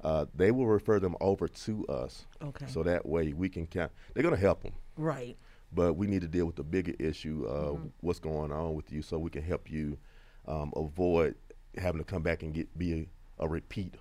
uh, 0.04 0.26
they 0.34 0.52
will 0.52 0.66
refer 0.68 1.00
them 1.00 1.16
over 1.22 1.48
to 1.48 1.86
us. 1.88 2.26
Okay. 2.42 2.66
So 2.68 2.84
that 2.84 3.06
way 3.06 3.34
we 3.34 3.50
can 3.50 3.68
count. 3.68 3.92
They're 4.14 4.24
gonna 4.24 4.38
help 4.38 4.64
them. 4.64 4.74
Right. 4.98 5.38
but 5.72 5.94
we 5.94 6.08
need 6.08 6.22
to 6.22 6.28
deal 6.28 6.46
with 6.46 6.56
the 6.56 6.64
bigger 6.64 6.94
issue 7.00 7.46
of 7.46 7.80
what's 8.02 8.20
going 8.20 8.52
on 8.52 8.74
with 8.76 8.92
you, 8.92 9.02
so 9.02 9.18
we 9.20 9.30
can 9.30 9.44
help 9.44 9.70
you 9.70 9.98
um, 10.48 10.72
avoid 10.76 11.36
having 11.78 12.00
to 12.00 12.06
come 12.06 12.24
back 12.24 12.42
and 12.44 12.54
get 12.54 12.76
be 12.78 12.94
a, 13.40 13.44
a 13.44 13.48
repeat 13.48 13.94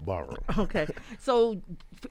borrower. 0.00 0.38
Okay. 0.58 0.86
So, 1.18 1.60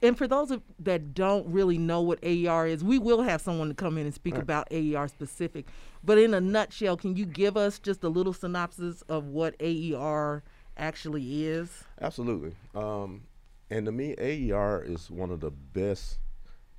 and 0.02 0.16
for 0.16 0.26
those 0.26 0.50
of, 0.50 0.62
that 0.80 1.14
don't 1.14 1.46
really 1.46 1.78
know 1.78 2.00
what 2.00 2.18
AER 2.22 2.66
is, 2.66 2.82
we 2.82 2.98
will 2.98 3.22
have 3.22 3.40
someone 3.40 3.68
to 3.68 3.74
come 3.74 3.98
in 3.98 4.06
and 4.06 4.14
speak 4.14 4.36
about 4.36 4.68
AER 4.70 5.08
specific. 5.08 5.66
But 6.02 6.18
in 6.18 6.34
a 6.34 6.40
nutshell, 6.40 6.96
can 6.96 7.16
you 7.16 7.26
give 7.26 7.56
us 7.56 7.78
just 7.78 8.02
a 8.04 8.08
little 8.08 8.32
synopsis 8.32 9.02
of 9.02 9.26
what 9.26 9.54
AER 9.60 10.42
actually 10.76 11.44
is? 11.44 11.84
Absolutely. 12.00 12.54
Um, 12.74 13.22
and 13.70 13.84
to 13.86 13.92
me, 13.92 14.14
AER 14.18 14.82
is 14.82 15.10
one 15.10 15.30
of 15.30 15.40
the 15.40 15.50
best 15.50 16.18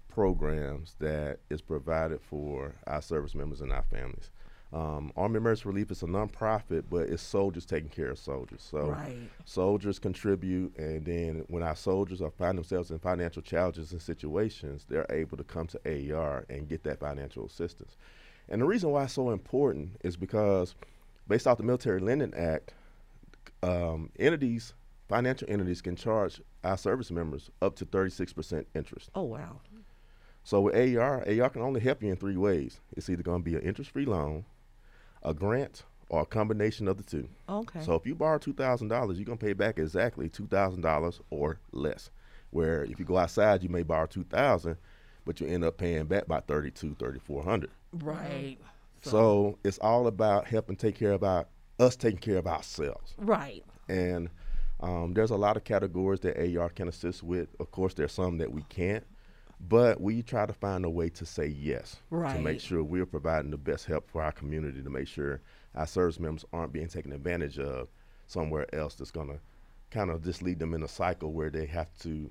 programs 0.08 0.96
that 1.00 1.40
is 1.50 1.62
provided 1.62 2.20
for 2.22 2.76
our 2.88 3.02
service 3.02 3.36
members 3.36 3.62
and 3.62 3.72
our 3.72 3.84
families. 3.84 4.32
Um, 4.72 5.12
Army 5.18 5.38
Emergency 5.38 5.68
Relief 5.68 5.90
is 5.90 6.04
a 6.04 6.06
nonprofit, 6.06 6.84
but 6.90 7.10
it's 7.10 7.24
soldiers 7.24 7.66
taking 7.66 7.90
care 7.90 8.12
of 8.12 8.20
soldiers. 8.20 8.62
So 8.62 8.92
Right. 8.92 9.18
soldiers 9.46 9.98
contribute, 9.98 10.78
and 10.78 11.04
then 11.04 11.44
when 11.48 11.64
our 11.64 11.76
soldiers 11.76 12.22
are 12.22 12.30
find 12.30 12.56
themselves 12.58 12.92
in 12.92 13.00
financial 13.00 13.42
challenges 13.42 13.92
and 13.92 14.02
situations, 14.02 14.86
they're 14.88 15.08
able 15.10 15.38
to 15.38 15.44
come 15.44 15.66
to 15.68 15.80
AER 15.86 16.46
and 16.50 16.68
get 16.68 16.84
that 16.84 17.00
financial 17.00 17.46
assistance. 17.46 17.98
And 18.48 18.62
the 18.62 18.66
reason 18.66 18.92
why 18.92 19.06
it's 19.06 19.14
so 19.14 19.32
important 19.32 19.98
is 20.04 20.16
because, 20.16 20.76
based 21.28 21.48
off 21.48 21.58
the 21.58 21.64
Military 21.64 22.00
Lending 22.00 22.34
Act, 22.36 22.74
um, 23.64 24.12
entities, 24.20 24.74
financial 25.08 25.50
entities, 25.50 25.82
can 25.82 25.96
charge 25.96 26.42
our 26.64 26.78
service 26.78 27.10
members 27.10 27.50
up 27.62 27.76
to 27.78 27.86
36% 27.86 28.68
interest. 28.76 29.10
Oh, 29.16 29.24
wow. 29.24 29.62
So 30.44 30.62
with 30.62 30.76
AER, 30.76 31.24
AER 31.28 31.50
can 31.50 31.62
only 31.64 31.80
help 31.82 32.02
you 32.04 32.10
in 32.10 32.16
three 32.18 32.38
ways. 32.38 32.80
It's 32.96 33.10
either 33.10 33.24
going 33.24 33.42
to 33.42 33.44
be 33.44 33.56
an 33.56 33.62
interest-free 33.62 34.06
loan, 34.06 34.46
a 35.24 35.34
grant, 35.34 35.84
or 36.10 36.22
a 36.22 36.26
combination 36.26 36.88
of 36.88 36.98
the 36.98 37.04
two. 37.04 37.28
Okay. 37.48 37.82
So 37.84 37.94
if 37.96 38.06
you 38.06 38.16
borrow 38.16 38.38
two 38.38 38.54
thousand 38.54 38.88
dollars, 38.88 39.18
you're 39.18 39.26
gonna 39.26 39.38
pay 39.38 39.54
back 39.54 39.78
exactly 39.78 40.30
two 40.30 40.48
thousand 40.48 40.82
dollars 40.82 41.20
or 41.30 41.60
less. 41.72 42.10
Where 42.52 42.84
if 42.84 42.98
you 43.00 43.06
go 43.06 43.18
outside, 43.18 43.62
you 43.62 43.70
may 43.70 43.84
borrow 43.84 44.08
two 44.08 44.24
thousand, 44.24 44.78
but 45.26 45.40
you 45.40 45.48
end 45.48 45.64
up 45.64 45.78
paying 45.78 46.06
back 46.06 46.28
by 46.28 46.40
thirty-two, 46.40 46.96
thirty-four 47.00 47.44
hundred. 47.44 47.70
right. 47.94 48.58
So, 49.02 49.58
it's 49.64 49.78
all 49.78 50.08
about 50.08 50.46
helping 50.48 50.76
take 50.76 50.96
care 50.96 51.14
about 51.14 51.48
us 51.80 51.96
taking 51.96 52.20
care 52.20 52.36
of 52.38 52.48
ourselves. 52.48 53.14
Right. 53.18 53.64
And 53.88 54.30
um, 54.82 55.14
there's 55.14 55.32
a 55.32 55.38
lot 55.38 55.56
of 55.56 55.64
categories 55.64 56.20
that 56.22 56.58
AR 56.58 56.68
can 56.70 56.90
assist 56.90 57.24
with. 57.24 57.48
Of 57.62 57.72
course, 57.72 57.94
there's 57.94 58.12
some 58.12 58.40
that 58.40 58.52
we 58.52 58.64
can't, 58.64 59.06
but 59.68 60.00
we 60.00 60.22
try 60.22 60.46
to 60.46 60.54
find 60.54 60.86
a 60.86 60.90
way 60.90 61.10
to 61.10 61.26
say 61.26 61.48
yes 61.48 61.98
right. 62.10 62.36
to 62.36 62.42
make 62.42 62.62
sure 62.62 62.84
we're 62.84 63.06
providing 63.06 63.52
the 63.52 63.58
best 63.58 63.86
help 63.86 64.10
for 64.10 64.22
our 64.22 64.32
community 64.32 64.82
to 64.82 64.90
make 64.90 65.08
sure 65.08 65.42
our 65.76 65.88
service 65.88 66.20
members 66.20 66.46
aren't 66.54 66.72
being 66.72 66.88
taken 66.88 67.12
advantage 67.12 67.60
of 67.60 67.90
somewhere 68.28 68.74
else 68.74 68.96
that's 68.96 69.12
going 69.12 69.28
to 69.28 69.40
kind 69.92 70.10
of 70.10 70.24
just 70.24 70.42
lead 70.42 70.60
them 70.60 70.74
in 70.74 70.84
a 70.84 70.88
cycle 70.88 71.34
where 71.34 71.50
they 71.50 71.66
have 71.66 71.90
to 72.00 72.30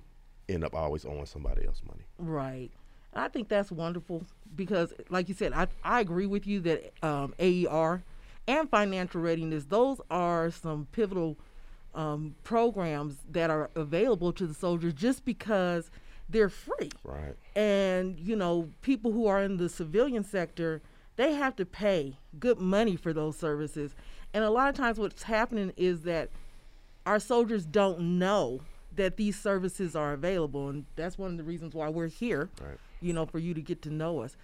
end 0.49 0.64
up 0.64 0.75
always 0.75 1.04
owing 1.04 1.26
somebody 1.26 1.66
else 1.66 1.82
money. 1.87 2.04
Right. 2.18 2.70
And 3.12 3.25
I 3.25 3.28
think 3.28 3.49
that's 3.49 3.70
wonderful 3.70 4.25
because, 4.54 4.92
like 5.11 5.28
you 5.28 5.35
said, 5.35 5.52
I, 5.52 5.66
I 5.82 6.00
agree 6.00 6.26
with 6.26 6.47
you 6.47 6.61
that 6.61 6.92
um, 7.02 7.35
AER 7.38 8.02
and 8.47 8.70
financial 8.70 9.20
readiness, 9.20 9.64
those 9.64 10.00
are 10.11 10.50
some 10.50 10.87
pivotal 10.92 11.37
um, 11.94 12.35
programs 12.44 13.16
that 13.30 13.50
are 13.50 13.70
available 13.75 14.32
to 14.32 14.47
the 14.47 14.54
soldiers 14.54 14.94
just 14.94 15.25
because 15.25 15.90
they're 16.28 16.49
free. 16.49 16.90
Right. 17.04 17.35
And, 17.56 18.18
you 18.18 18.37
know, 18.37 18.68
people 18.82 19.12
who 19.12 19.26
are 19.26 19.42
in 19.42 19.56
the 19.56 19.68
civilian 19.68 20.25
sector, 20.25 20.82
they 21.16 21.35
have 21.35 21.56
to 21.56 21.64
pay 21.66 22.18
good 22.38 22.58
money 22.58 22.97
for 22.97 23.12
those 23.12 23.37
services. 23.38 23.94
And 24.35 24.44
a 24.44 24.50
lot 24.50 24.68
of 24.68 24.75
times 24.75 24.99
what's 24.99 25.23
happening 25.25 25.73
is 25.76 26.02
that 26.02 26.30
our 27.06 27.18
soldiers 27.18 27.64
don't 27.64 28.18
know 28.18 28.61
that 28.94 29.16
these 29.16 29.38
services 29.38 29.97
are 29.97 30.12
available. 30.12 30.68
And 30.68 30.85
that's 30.97 31.16
one 31.16 31.30
of 31.30 31.37
the 31.38 31.44
reasons 31.44 31.75
why 31.75 31.88
we're 31.88 32.08
here, 32.08 32.50
Right. 32.61 32.76
you 33.00 33.12
know, 33.12 33.25
for 33.26 33.38
you 33.38 33.54
to 33.54 33.61
get 33.62 33.80
to 33.82 33.90
know 33.90 34.20
us. 34.20 34.37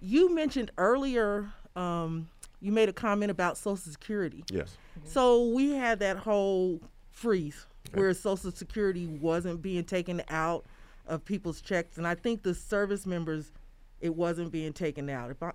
You 0.00 0.34
mentioned 0.34 0.70
earlier, 0.78 1.50
um, 1.74 2.28
you 2.60 2.70
made 2.72 2.88
a 2.88 2.92
comment 2.92 3.30
about 3.30 3.56
Social 3.56 3.76
Security. 3.92 4.44
Yes. 4.50 4.76
So 5.04 5.48
we 5.48 5.72
had 5.72 5.98
that 6.00 6.18
whole 6.18 6.80
freeze 7.10 7.66
where 7.94 8.12
Social 8.14 8.52
Security 8.52 9.06
wasn't 9.06 9.60
being 9.62 9.84
taken 9.84 10.22
out 10.28 10.64
of 11.06 11.24
people's 11.24 11.60
checks, 11.60 11.98
and 11.98 12.06
I 12.06 12.14
think 12.14 12.42
the 12.42 12.54
service 12.54 13.06
members, 13.06 13.52
it 14.00 14.14
wasn't 14.14 14.52
being 14.52 14.72
taken 14.72 15.10
out. 15.10 15.30
If 15.30 15.42
I 15.42 15.52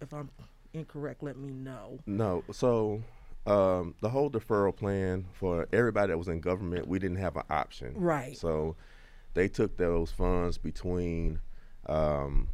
if 0.00 0.12
I'm 0.12 0.30
incorrect, 0.72 1.22
let 1.22 1.36
me 1.36 1.50
know. 1.52 1.98
No. 2.06 2.44
So 2.52 3.02
um, 3.46 3.94
the 4.00 4.08
whole 4.08 4.30
deferral 4.30 4.74
plan 4.74 5.26
for 5.32 5.66
everybody 5.72 6.08
that 6.08 6.18
was 6.18 6.28
in 6.28 6.40
government, 6.40 6.88
we 6.88 6.98
didn't 6.98 7.18
have 7.18 7.36
an 7.36 7.44
option. 7.50 7.92
Right. 7.96 8.36
So 8.36 8.76
they 9.34 9.48
took 9.48 9.76
those 9.76 10.10
funds 10.10 10.58
between 10.58 11.40
um, 11.86 12.48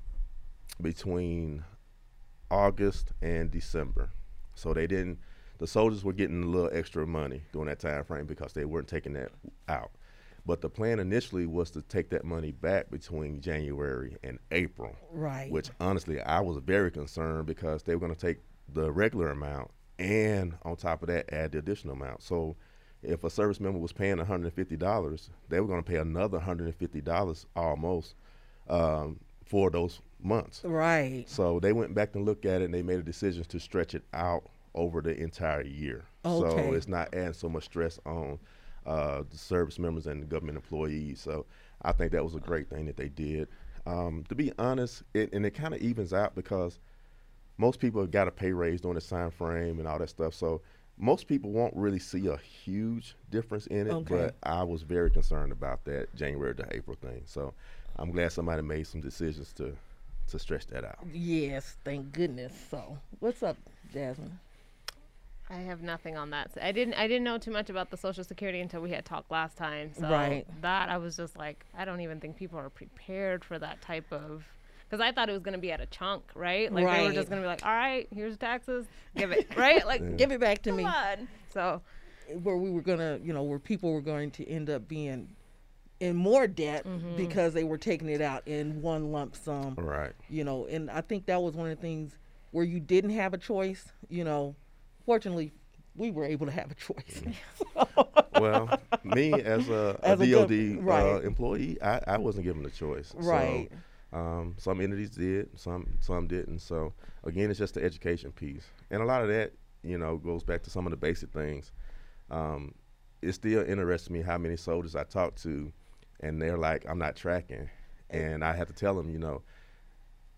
between 0.81 1.65
August 2.51 3.13
and 3.23 3.51
December. 3.51 4.11
So 4.55 4.75
they 4.75 4.87
didn't. 4.87 5.19
The 5.59 5.67
soldiers 5.67 6.03
were 6.03 6.15
getting 6.15 6.43
a 6.43 6.47
little 6.47 6.71
extra 6.73 7.07
money 7.07 7.43
during 7.53 7.69
that 7.69 7.81
time 7.81 8.03
frame 8.05 8.25
because 8.25 8.55
they 8.55 8.65
weren't 8.65 8.89
taking 8.89 9.13
that 9.13 9.31
out. 9.69 9.91
But 10.47 10.61
the 10.61 10.69
plan 10.69 10.99
initially 10.99 11.47
was 11.47 11.71
to 11.73 11.83
take 11.83 12.11
that 12.11 12.25
money 12.25 12.53
back 12.53 12.91
between 12.91 13.41
January 13.41 14.17
and 14.25 14.39
April 14.51 14.97
Right. 15.13 15.51
which 15.51 15.71
honestly 15.81 16.21
I 16.21 16.41
was 16.41 16.57
very 16.59 16.91
concerned 16.91 17.47
because 17.47 17.83
they 17.83 17.95
were 17.95 18.01
going 18.01 18.15
to 18.15 18.21
take 18.27 18.39
the 18.73 18.91
regular 18.91 19.31
amount 19.31 19.71
and 19.99 20.55
on 20.63 20.77
top 20.77 21.03
of 21.03 21.09
that 21.09 21.33
add 21.33 21.53
the 21.53 21.59
additional 21.59 21.95
amount. 21.95 22.23
So 22.23 22.57
if 23.03 23.25
a 23.25 23.31
service 23.31 23.61
member 23.61 23.79
was 23.79 23.93
paying 23.93 24.17
$150, 24.19 25.29
they 25.49 25.61
were 25.61 25.67
going 25.67 25.83
to 25.83 25.89
pay 25.91 25.97
another 25.99 26.39
$150 26.39 27.47
almost 27.57 28.15
um, 28.69 29.19
for 29.45 29.71
those 29.71 30.01
months. 30.23 30.63
Right. 30.65 31.25
So 31.29 31.61
they 31.61 31.73
went 31.73 31.95
back 31.95 32.15
and 32.15 32.25
looked 32.25 32.45
at 32.47 32.61
it 32.63 32.67
and 32.67 32.75
they 32.75 32.83
made 32.83 32.99
a 32.99 33.03
decision 33.03 33.45
to 33.45 33.59
stretch 33.61 33.95
it 33.95 34.05
out 34.15 34.45
over 34.75 35.01
the 35.01 35.17
entire 35.17 35.63
year. 35.65 36.05
Okay. 36.25 36.51
So 36.51 36.73
it's 36.75 36.89
not 36.89 37.15
adding 37.15 37.33
so 37.33 37.49
much 37.49 37.65
stress 37.65 37.99
on 38.07 38.39
uh, 38.91 39.23
the 39.31 39.39
service 39.39 39.79
members 39.79 40.09
and 40.09 40.29
government 40.29 40.57
employees. 40.57 41.21
So 41.21 41.47
I 41.83 41.93
think 41.93 42.11
that 42.11 42.25
was 42.25 42.35
a 42.35 42.41
great 42.41 42.69
thing 42.69 42.87
that 42.87 42.97
they 42.97 43.09
did. 43.09 43.47
Um, 43.87 44.25
to 44.29 44.35
be 44.35 44.53
honest, 44.59 45.05
it, 45.15 45.33
and 45.33 45.47
it 45.47 45.53
kind 45.53 45.73
of 45.73 45.81
evens 45.81 46.13
out 46.13 46.35
because 46.35 46.81
most 47.57 47.79
people 47.79 48.01
have 48.01 48.11
got 48.11 48.27
a 48.27 48.33
pay 48.33 48.53
raise 48.53 48.81
during 48.81 48.97
the 48.97 49.01
time 49.01 49.31
frame 49.31 49.79
and 49.79 49.87
all 49.87 49.99
that 50.01 50.11
stuff. 50.11 50.35
So 50.35 50.61
most 50.99 51.29
people 51.29 51.53
won't 51.53 51.75
really 51.77 52.01
see 52.01 52.27
a 52.27 52.37
huge 52.37 53.15
difference 53.31 53.69
in 53.69 53.87
it. 53.87 53.93
Okay. 53.93 54.15
But 54.17 54.35
I 54.43 54.65
was 54.65 54.83
very 54.83 55.11
concerned 55.11 55.53
about 55.53 55.85
that 55.85 56.13
January 56.17 56.57
to 56.57 56.67
April 56.73 56.97
thing. 57.01 57.23
So 57.27 57.55
I'm 57.97 58.11
glad 58.11 58.33
somebody 58.33 58.63
made 58.63 58.89
some 58.89 59.01
decisions 59.01 59.53
to 59.55 59.73
to 60.29 60.39
stretch 60.39 60.67
that 60.69 60.85
out. 60.85 60.99
Yes. 61.13 61.77
Thank 61.85 62.13
goodness. 62.13 62.53
So, 62.71 62.99
what's 63.21 63.43
up, 63.43 63.57
Jasmine? 63.93 64.39
I 65.51 65.57
have 65.57 65.83
nothing 65.83 66.17
on 66.17 66.31
that. 66.31 66.53
I 66.63 66.71
didn't. 66.73 66.95
I 66.95 67.09
didn't 67.09 67.25
know 67.25 67.39
too 67.39 67.51
much 67.51 67.71
about 67.71 67.91
the 67.91 67.97
Social 67.97 68.23
Security 68.23 68.61
until 68.61 68.81
we 68.81 68.91
had 68.91 69.05
talked 69.05 69.31
last 69.31 69.57
time. 69.57 69.93
So 69.95 70.09
Right. 70.09 70.47
that 70.63 70.89
I 70.89 70.99
was 70.99 71.17
just 71.17 71.37
like, 71.37 71.67
I 71.77 71.85
don't 71.85 72.01
even 72.01 72.21
think 72.21 72.37
people 72.37 72.59
are 72.59 72.71
prepared 72.71 73.45
for 73.45 73.59
that 73.59 73.81
type 73.83 74.13
of. 74.13 74.45
Because 74.89 75.05
I 75.05 75.13
thought 75.13 75.29
it 75.29 75.33
was 75.33 75.43
going 75.43 75.55
to 75.55 75.61
be 75.61 75.71
at 75.71 75.81
a 75.81 75.87
chunk, 75.87 76.25
right? 76.35 76.73
Like 76.73 76.85
they 76.85 77.07
were 77.07 77.13
just 77.13 77.29
going 77.29 77.41
to 77.41 77.45
be 77.45 77.49
like, 77.49 77.65
all 77.65 77.73
right, 77.73 78.09
here's 78.13 78.37
taxes, 78.37 78.87
give 79.17 79.31
it, 79.31 79.49
right? 79.57 79.87
Like, 79.87 80.17
Give 80.17 80.33
it 80.33 80.41
back 80.41 80.63
to 80.63 80.71
come 80.71 80.79
me. 80.79 80.85
on. 80.85 81.29
So 81.53 81.81
where 82.43 82.57
we 82.57 82.71
were 82.71 82.83
gonna, 82.83 83.19
you 83.23 83.33
know, 83.33 83.43
where 83.43 83.59
people 83.61 83.93
were 83.93 84.01
going 84.01 84.31
to 84.33 84.49
end 84.49 84.69
up 84.69 84.89
being 84.89 85.29
in 86.01 86.17
more 86.17 86.47
debt 86.47 86.85
mm-hmm. 86.87 87.17
because 87.17 87.55
they 87.55 87.63
were 87.65 87.79
taking 87.79 88.09
it 88.09 88.21
out 88.21 88.47
in 88.47 88.83
one 88.83 89.13
lump 89.13 89.37
sum. 89.37 89.75
Right. 89.77 90.13
You 90.29 90.45
know, 90.45 90.67
and 90.67 90.91
I 90.91 91.03
think 91.03 91.27
that 91.27 91.41
was 91.41 91.55
one 91.55 91.71
of 91.71 91.77
the 91.77 91.83
things 91.83 92.17
where 92.51 92.65
you 92.65 92.81
didn't 92.81 93.11
have 93.11 93.33
a 93.35 93.39
choice. 93.39 93.93
You 94.09 94.25
know, 94.25 94.57
fortunately, 95.05 95.53
we 95.97 96.11
were 96.11 96.25
able 96.25 96.47
to 96.47 96.53
have 96.53 96.71
a 96.71 96.75
choice. 96.75 97.23
Well, 98.39 98.71
me 99.05 99.41
as 99.43 99.69
a, 99.69 99.99
As 100.03 100.21
a 100.21 100.27
DOD 100.27 100.51
gov- 100.51 101.19
uh, 101.19 101.21
employee, 101.21 101.81
I, 101.83 102.01
I 102.07 102.17
wasn't 102.17 102.45
given 102.45 102.65
a 102.65 102.71
choice. 102.71 103.13
Right. 103.15 103.69
So, 104.13 104.19
um, 104.19 104.55
some 104.57 104.81
entities 104.81 105.11
did, 105.11 105.59
some 105.59 105.87
some 106.01 106.27
didn't. 106.27 106.61
So 106.61 106.95
again, 107.25 107.51
it's 107.51 107.59
just 107.59 107.75
the 107.75 107.85
education 107.85 108.33
piece, 108.33 108.65
and 108.91 109.03
a 109.03 109.05
lot 109.05 109.23
of 109.23 109.29
that, 109.29 109.53
you 109.83 109.99
know, 109.99 110.17
goes 110.17 110.43
back 110.43 110.63
to 110.63 110.71
some 110.71 110.87
of 110.87 110.91
the 110.91 110.97
basic 110.97 111.31
things. 111.33 111.73
Um, 112.31 112.75
it 113.21 113.33
still 113.33 113.63
interests 113.63 114.09
me 114.09 114.23
how 114.23 114.39
many 114.39 114.57
soldiers 114.57 114.97
I 114.97 115.05
talk 115.05 115.35
to, 115.37 115.71
and 116.21 116.41
they're 116.41 116.57
like, 116.57 116.89
"I'm 116.89 116.99
not 116.99 117.17
tracking," 117.17 117.69
and 118.09 118.43
I 118.45 118.55
have 118.57 118.69
to 118.69 118.75
tell 118.75 118.95
them, 118.95 119.11
you 119.11 119.19
know. 119.19 119.43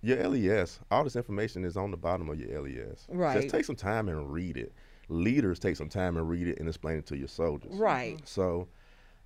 Your 0.02 0.28
LES, 0.28 0.80
all 0.90 1.04
this 1.04 1.16
information 1.16 1.64
is 1.64 1.76
on 1.76 1.90
the 1.90 1.96
bottom 1.96 2.28
of 2.28 2.38
your 2.38 2.60
LES. 2.62 3.06
Right. 3.08 3.40
Just 3.40 3.54
take 3.54 3.64
some 3.64 3.76
time 3.76 4.08
and 4.08 4.30
read 4.32 4.56
it. 4.56 4.72
Leaders 5.08 5.58
take 5.58 5.76
some 5.76 5.88
time 5.88 6.16
and 6.16 6.28
read 6.28 6.48
it 6.48 6.58
and 6.58 6.68
explain 6.68 6.98
it 6.98 7.06
to 7.06 7.16
your 7.16 7.28
soldiers. 7.28 7.74
right. 7.74 8.20
So 8.24 8.68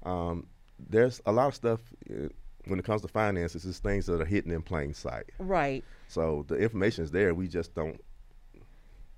um, 0.04 0.46
there's 0.78 1.20
a 1.26 1.32
lot 1.32 1.48
of 1.48 1.54
stuff. 1.54 1.80
uh, 2.10 2.28
when 2.66 2.78
it 2.78 2.84
comes 2.84 3.02
to 3.02 3.08
finances, 3.08 3.64
it's 3.64 3.78
things 3.78 4.06
that 4.06 4.20
are 4.20 4.24
hidden 4.24 4.50
in 4.50 4.60
plain 4.60 4.92
sight. 4.92 5.30
Right. 5.38 5.84
So 6.08 6.44
the 6.48 6.56
information 6.56 7.04
is 7.04 7.10
there. 7.10 7.32
We 7.32 7.46
just 7.48 7.74
don't 7.74 8.00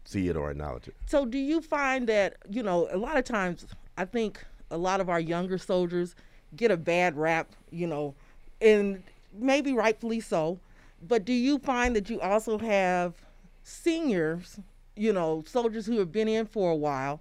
see 0.05 0.29
it 0.29 0.37
or 0.37 0.51
acknowledge 0.51 0.89
it. 0.89 0.95
So 1.07 1.25
do 1.25 1.39
you 1.39 1.61
find 1.61 2.07
that, 2.09 2.37
you 2.49 2.63
know, 2.63 2.89
a 2.91 2.97
lot 2.99 3.17
of 3.17 3.25
times 3.25 3.67
I 3.97 4.05
think 4.05 4.45
a 4.71 4.77
lot 4.77 5.01
of 5.01 5.09
our 5.09 5.21
younger 5.21 5.59
soldiers 5.59 6.15
get 6.57 6.71
a 6.71 6.77
bad 6.77 7.17
rap, 7.17 7.53
you 7.71 7.87
know, 7.87 8.15
and 8.61 9.03
maybe 9.33 9.73
rightfully 9.73 10.21
so. 10.21 10.59
But 11.01 11.25
do 11.25 11.33
you 11.33 11.59
find 11.59 11.95
that 11.97 12.11
you 12.11 12.21
also 12.21 12.59
have 12.59 13.15
seniors, 13.63 14.59
you 14.97 15.13
know, 15.13 15.45
soldiers 15.47 15.87
who 15.87 15.99
have 15.99 16.13
been 16.13 16.29
in 16.29 16.47
for 16.47 16.71
a 16.71 16.77
while 16.77 17.21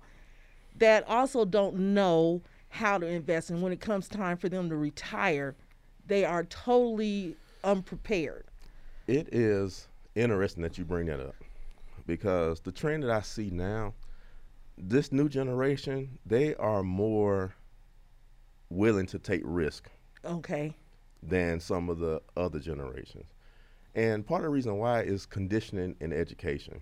that 0.77 1.07
also 1.07 1.45
don't 1.45 1.75
know 1.93 2.41
how 2.69 2.97
to 2.97 3.05
invest 3.05 3.49
and 3.49 3.61
when 3.61 3.71
it 3.71 3.79
comes 3.79 4.07
time 4.07 4.37
for 4.37 4.49
them 4.49 4.69
to 4.69 4.75
retire, 4.75 5.55
they 6.05 6.25
are 6.25 6.43
totally 6.43 7.35
unprepared. 7.63 8.45
It 9.07 9.33
is 9.33 9.87
interesting 10.15 10.63
that 10.63 10.77
you 10.77 10.85
bring 10.85 11.07
that 11.07 11.19
up 11.19 11.35
because 12.05 12.59
the 12.59 12.71
trend 12.71 13.03
that 13.03 13.11
I 13.11 13.21
see 13.21 13.49
now, 13.49 13.93
this 14.77 15.11
new 15.11 15.29
generation, 15.29 16.17
they 16.25 16.55
are 16.55 16.83
more 16.83 17.55
willing 18.69 19.05
to 19.07 19.19
take 19.19 19.41
risk 19.43 19.89
Okay. 20.25 20.75
than 21.23 21.59
some 21.59 21.89
of 21.89 21.99
the 21.99 22.21
other 22.35 22.59
generations. 22.59 23.25
And 23.97 24.23
part 24.23 24.41
of 24.41 24.43
the 24.43 24.49
reason 24.49 24.77
why 24.77 25.01
is 25.01 25.25
conditioning 25.25 25.95
and 25.99 26.13
education. 26.13 26.81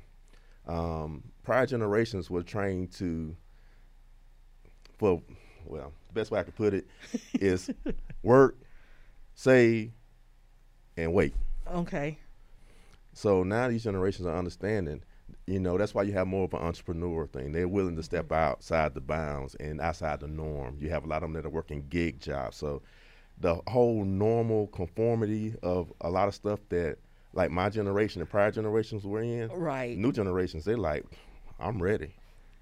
Um, 0.68 1.24
prior 1.44 1.66
generations 1.66 2.30
were 2.30 2.44
trained 2.44 2.92
to, 2.96 3.34
for, 4.98 5.22
well, 5.66 5.94
the 6.10 6.14
best 6.14 6.30
way 6.30 6.42
I 6.42 6.44
could 6.44 6.58
put 6.58 6.74
it 6.74 6.88
is 7.36 7.70
work, 8.22 8.58
save, 9.34 9.94
and 10.98 11.14
wait. 11.14 11.34
Okay. 11.74 12.18
So 13.14 13.44
now 13.44 13.70
these 13.70 13.86
generations 13.86 14.28
are 14.28 14.38
understanding. 14.38 15.02
You 15.48 15.62
know, 15.62 15.78
that's 15.78 15.94
why 15.96 16.04
you 16.04 16.12
have 16.12 16.28
more 16.28 16.44
of 16.44 16.54
an 16.54 16.60
entrepreneur 16.60 17.28
thing. 17.28 17.54
They're 17.54 17.70
willing 17.70 17.96
to 17.96 18.04
step 18.04 18.34
outside 18.34 18.94
the 18.94 19.00
bounds 19.00 19.56
and 19.56 19.80
outside 19.80 20.20
the 20.20 20.28
norm. 20.28 20.76
You 20.82 20.90
have 20.90 21.06
a 21.06 21.08
lot 21.08 21.24
of 21.24 21.32
them 21.32 21.34
that 21.34 21.46
are 21.46 21.50
working 21.50 21.86
gig 21.88 22.20
jobs. 22.20 22.58
So 22.58 22.82
the 23.38 23.56
whole 23.68 24.04
normal 24.04 24.68
conformity 24.68 25.56
of 25.64 25.94
a 26.02 26.10
lot 26.10 26.28
of 26.28 26.36
stuff 26.36 26.60
that 26.70 26.98
like 27.36 27.52
my 27.52 27.70
generation 27.70 28.22
and 28.22 28.30
prior 28.30 28.50
generations 28.50 29.06
were 29.06 29.22
in, 29.22 29.50
Right. 29.52 29.96
new 29.98 30.12
generations, 30.12 30.66
they're 30.66 30.78
like, 30.78 31.06
I'm 31.60 31.82
ready. 31.82 32.14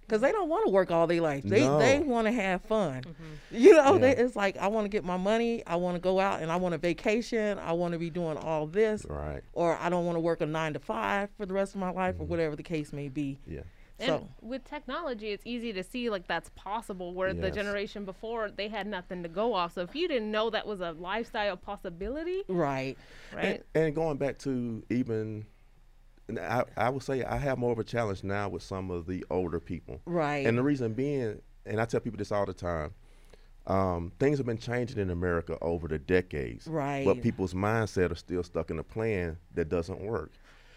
because 0.01 0.19
they 0.21 0.31
don't 0.33 0.49
want 0.49 0.65
to 0.65 0.71
work 0.71 0.91
all 0.91 1.07
their 1.07 1.21
life. 1.21 1.43
They 1.43 1.61
No. 1.61 1.79
they 1.79 1.99
want 1.99 2.27
to 2.27 2.31
have 2.33 2.61
fun. 2.63 3.03
You 3.51 3.75
know, 3.75 3.97
they, 3.99 4.15
it's 4.15 4.35
like 4.35 4.57
I 4.57 4.67
want 4.67 4.85
to 4.85 4.89
get 4.89 5.05
my 5.05 5.15
money. 5.17 5.63
I 5.67 5.75
want 5.77 5.95
to 5.95 6.01
go 6.01 6.19
out 6.19 6.41
and 6.41 6.51
I 6.51 6.55
want 6.57 6.73
a 6.75 6.79
vacation. 6.79 7.59
I 7.59 7.71
want 7.73 7.93
to 7.93 7.99
be 7.99 8.09
doing 8.09 8.35
all 8.37 8.65
this, 8.67 9.05
Right. 9.07 9.41
or 9.53 9.77
I 9.77 9.89
don't 9.89 10.05
want 10.05 10.15
to 10.15 10.19
work 10.19 10.41
a 10.41 10.45
nine 10.47 10.73
to 10.73 10.79
five 10.79 11.29
for 11.37 11.45
the 11.45 11.53
rest 11.53 11.73
of 11.75 11.79
my 11.79 11.91
life, 11.91 12.15
Mm-hmm. 12.15 12.23
or 12.23 12.25
whatever 12.25 12.55
the 12.55 12.63
case 12.63 12.91
may 12.91 13.09
be. 13.09 13.39
Yeah. 13.47 13.61
And 13.99 14.07
So 14.07 14.29
with 14.41 14.63
technology, 14.65 15.29
it's 15.29 15.45
easy 15.45 15.71
to 15.73 15.83
see 15.83 16.09
like 16.09 16.27
that's 16.27 16.49
possible. 16.55 17.13
Where 17.13 17.33
the 17.33 17.51
generation 17.51 18.05
before 18.05 18.49
they 18.49 18.67
had 18.67 18.87
nothing 18.87 19.23
to 19.23 19.29
go 19.29 19.53
off. 19.53 19.73
So 19.73 19.81
if 19.81 19.95
you 19.95 20.07
didn't 20.07 20.31
know 20.31 20.49
that 20.49 20.65
was 20.65 20.81
a 20.81 20.91
lifestyle 20.91 21.57
possibility, 21.57 22.43
right, 22.47 22.97
right? 23.33 23.63
And, 23.75 23.85
and 23.85 23.95
going 23.95 24.17
back 24.17 24.39
to 24.39 24.83
even, 24.89 25.45
I, 26.39 26.63
I 26.75 26.89
would 26.89 27.03
say 27.03 27.23
I 27.23 27.37
have 27.37 27.57
more 27.57 27.71
of 27.71 27.79
a 27.79 27.83
challenge 27.83 28.23
now 28.23 28.49
with 28.49 28.63
some 28.63 28.89
of 28.89 29.05
the 29.05 29.23
older 29.29 29.59
people. 29.59 30.01
right, 30.05 30.45
And 30.45 30.57
the 30.57 30.63
reason 30.63 30.93
being, 30.93 31.41
and 31.65 31.79
I 31.79 31.85
tell 31.85 31.99
people 31.99 32.17
this 32.17 32.31
all 32.31 32.45
the 32.45 32.53
time, 32.53 32.93
um, 33.67 34.11
things 34.19 34.37
have 34.39 34.45
been 34.45 34.57
changing 34.57 34.97
in 34.97 35.09
America 35.09 35.57
over 35.61 35.87
the 35.87 35.99
decades. 35.99 36.67
Right. 36.67 37.05
But 37.05 37.21
people's 37.21 37.53
mindset 37.53 38.11
are 38.11 38.15
still 38.15 38.43
stuck 38.43 38.71
in 38.71 38.79
a 38.79 38.83
plan 38.83 39.37
that 39.53 39.69
doesn't 39.69 40.01
work. 40.01 40.31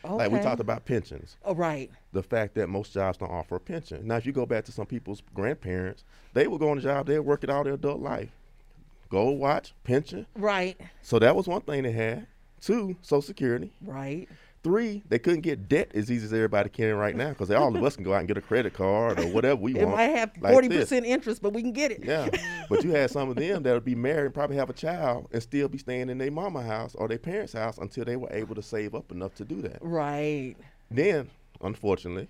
Okay. 0.07 0.15
Like 0.25 0.33
we 0.33 0.41
talked 0.41 0.61
about 0.61 0.85
pensions, 0.85 1.37
Oh, 1.45 1.55
right, 1.55 1.91
the 2.13 2.23
fact 2.23 2.55
that 2.55 2.69
most 2.69 2.93
jobs 2.93 3.19
don't 3.19 3.31
offer 3.31 3.57
a 3.57 3.61
pension. 3.61 4.07
Now, 4.07 4.17
if 4.17 4.27
you 4.27 4.33
go 4.33 4.47
back 4.47 4.65
to 4.67 4.73
some 4.73 4.87
people's 4.87 5.23
grandparents, 5.35 6.05
they 6.35 6.47
would 6.47 6.61
go 6.61 6.71
on 6.71 6.79
a 6.79 6.81
job, 6.81 7.07
they'd 7.07 7.19
work 7.21 7.45
it 7.45 7.51
all 7.51 7.65
their 7.65 7.75
adult 7.75 8.01
life. 8.01 8.31
Gold 9.09 9.39
watch, 9.39 9.73
pension. 9.85 10.27
right, 10.35 10.77
So 11.03 11.19
that 11.21 11.37
was 11.37 11.47
one 11.47 11.61
thing 11.61 11.83
they 11.85 11.93
had. 11.93 12.27
Two, 12.61 12.97
Social 13.03 13.23
Security. 13.23 13.71
right, 13.85 14.29
Three, 14.63 15.05
they 15.09 15.21
couldn't 15.21 15.43
get 15.43 15.69
debt 15.69 15.93
as 15.95 16.11
easy 16.11 16.25
as 16.25 16.33
everybody 16.33 16.69
can 16.69 16.95
right 16.97 17.15
now 17.15 17.29
because 17.29 17.53
all 17.53 17.77
of 17.77 17.83
us 17.85 17.95
can 17.95 18.03
go 18.05 18.13
out 18.13 18.19
and 18.19 18.27
get 18.29 18.37
a 18.37 18.41
credit 18.41 18.73
card 18.75 19.21
or 19.21 19.27
whatever 19.29 19.57
we 19.61 19.75
It 19.77 19.85
want. 19.85 19.97
might 19.97 20.11
have 20.11 20.33
forty 20.41 20.67
this. 20.67 20.81
percent 20.81 21.07
interest, 21.07 21.41
but 21.41 21.53
we 21.53 21.63
can 21.63 21.73
get 21.73 21.93
it. 21.93 22.03
Yeah, 22.05 22.29
but 22.69 22.83
you 22.83 22.91
had 22.91 23.11
some 23.13 23.29
of 23.31 23.37
them 23.37 23.63
that 23.63 23.73
would 23.73 23.85
be 23.85 23.95
married 23.95 24.25
and 24.27 24.35
probably 24.35 24.57
have 24.57 24.69
a 24.69 24.73
child 24.73 25.29
and 25.33 25.41
still 25.41 25.69
be 25.69 25.79
staying 25.79 26.11
in 26.11 26.19
their 26.19 26.33
mama 26.33 26.63
house 26.63 26.97
or 26.97 27.07
their 27.07 27.19
parents' 27.19 27.53
house 27.53 27.79
until 27.79 28.05
they 28.05 28.17
were 28.17 28.33
able 28.33 28.57
to 28.57 28.63
save 28.63 28.95
up 28.97 29.13
enough 29.13 29.35
to 29.37 29.45
do 29.45 29.63
that. 29.63 29.79
Right, 29.81 30.57
Then, 30.91 31.31
unfortunately, 31.61 32.29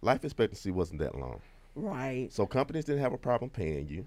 life 0.00 0.24
expectancy 0.24 0.72
wasn't 0.72 0.98
that 1.00 1.14
long. 1.14 1.40
right, 1.76 2.32
So 2.32 2.44
companies 2.44 2.86
didn't 2.86 3.02
have 3.02 3.12
a 3.12 3.18
problem 3.18 3.50
paying 3.50 3.86
you 3.86 4.06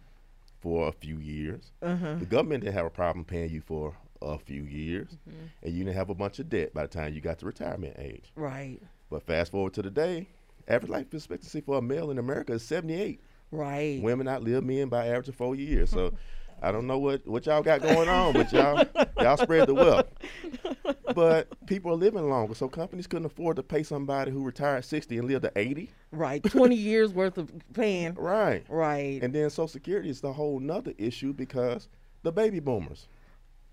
for 0.60 0.90
a 0.90 0.92
few 0.92 1.20
years. 1.20 1.72
uh-huh. 1.82 2.16
The 2.16 2.26
government 2.26 2.64
didn't 2.66 2.76
have 2.76 2.86
a 2.86 2.90
problem 2.90 3.24
paying 3.24 3.50
you 3.52 3.62
for 3.62 3.96
a 4.22 4.38
few 4.38 4.64
years. 4.64 5.18
Mm-hmm. 5.30 5.46
And 5.64 5.74
you 5.74 5.84
didn't 5.84 5.96
have 5.98 6.10
a 6.10 6.16
bunch 6.16 6.40
of 6.40 6.50
debt 6.50 6.74
by 6.74 6.84
the 6.84 6.88
time 6.88 7.14
you 7.14 7.22
got 7.22 7.40
to 7.40 7.46
retirement 7.46 7.96
age. 8.00 8.32
right, 8.36 8.80
But 9.10 9.24
fast 9.24 9.52
forward 9.52 9.74
to 9.76 9.84
today, 9.84 10.28
average 10.68 10.90
life 10.92 11.14
expectancy 11.14 11.62
for 11.62 11.78
a 11.78 11.82
male 11.82 12.12
in 12.12 12.18
America 12.18 12.54
is 12.54 12.64
78. 12.64 13.20
right. 13.52 14.02
Women 14.02 14.28
outlive 14.28 14.64
men 14.64 14.90
by 14.90 15.08
average 15.08 15.30
of 15.30 15.36
four 15.36 15.56
years. 15.56 15.90
So 15.90 16.14
I 16.62 16.72
don't 16.72 16.88
know 16.88 16.98
what, 16.98 17.28
what 17.28 17.46
y'all 17.46 17.62
got 17.62 17.82
going 17.82 18.08
on, 18.10 18.34
but 18.34 18.52
y'all 18.54 18.84
y'all 19.20 19.38
spread 19.38 19.68
the 19.68 19.74
wealth. 19.74 20.08
But 21.14 21.48
people 21.66 21.92
are 21.92 21.96
living 21.96 22.30
longer, 22.30 22.56
so 22.56 22.68
companies 22.68 23.08
couldn't 23.08 23.26
afford 23.26 23.56
to 23.56 23.64
pay 23.64 23.84
somebody 23.84 24.32
who 24.32 24.44
retired 24.44 24.84
60 24.84 25.18
and 25.18 25.28
lived 25.28 25.44
to 25.44 25.52
80. 25.56 25.90
Right, 26.12 26.44
twenty 26.52 26.76
years 26.76 27.14
worth 27.14 27.38
of 27.38 27.52
paying. 27.74 28.16
Right. 28.16 28.66
Right, 28.68 29.20
And 29.22 29.34
then 29.34 29.50
Social 29.50 29.68
Security 29.70 30.10
is 30.10 30.20
the 30.20 30.34
whole 30.34 30.60
nother 30.60 30.94
issue 30.98 31.32
because 31.32 31.88
the 32.24 32.32
baby 32.34 32.60
boomers. 32.60 33.08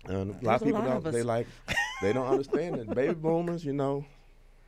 And 0.05 0.15
a 0.15 0.17
lot 0.17 0.41
There's 0.41 0.61
of 0.61 0.67
people 0.67 0.81
lot 0.81 0.87
don't. 0.89 1.07
of 1.07 1.13
They 1.13 1.23
like, 1.23 1.47
they 2.01 2.13
don't 2.13 2.27
understand 2.27 2.75
it. 2.77 2.93
Baby 2.93 3.13
boomers, 3.13 3.63
you 3.63 3.73
know, 3.73 4.05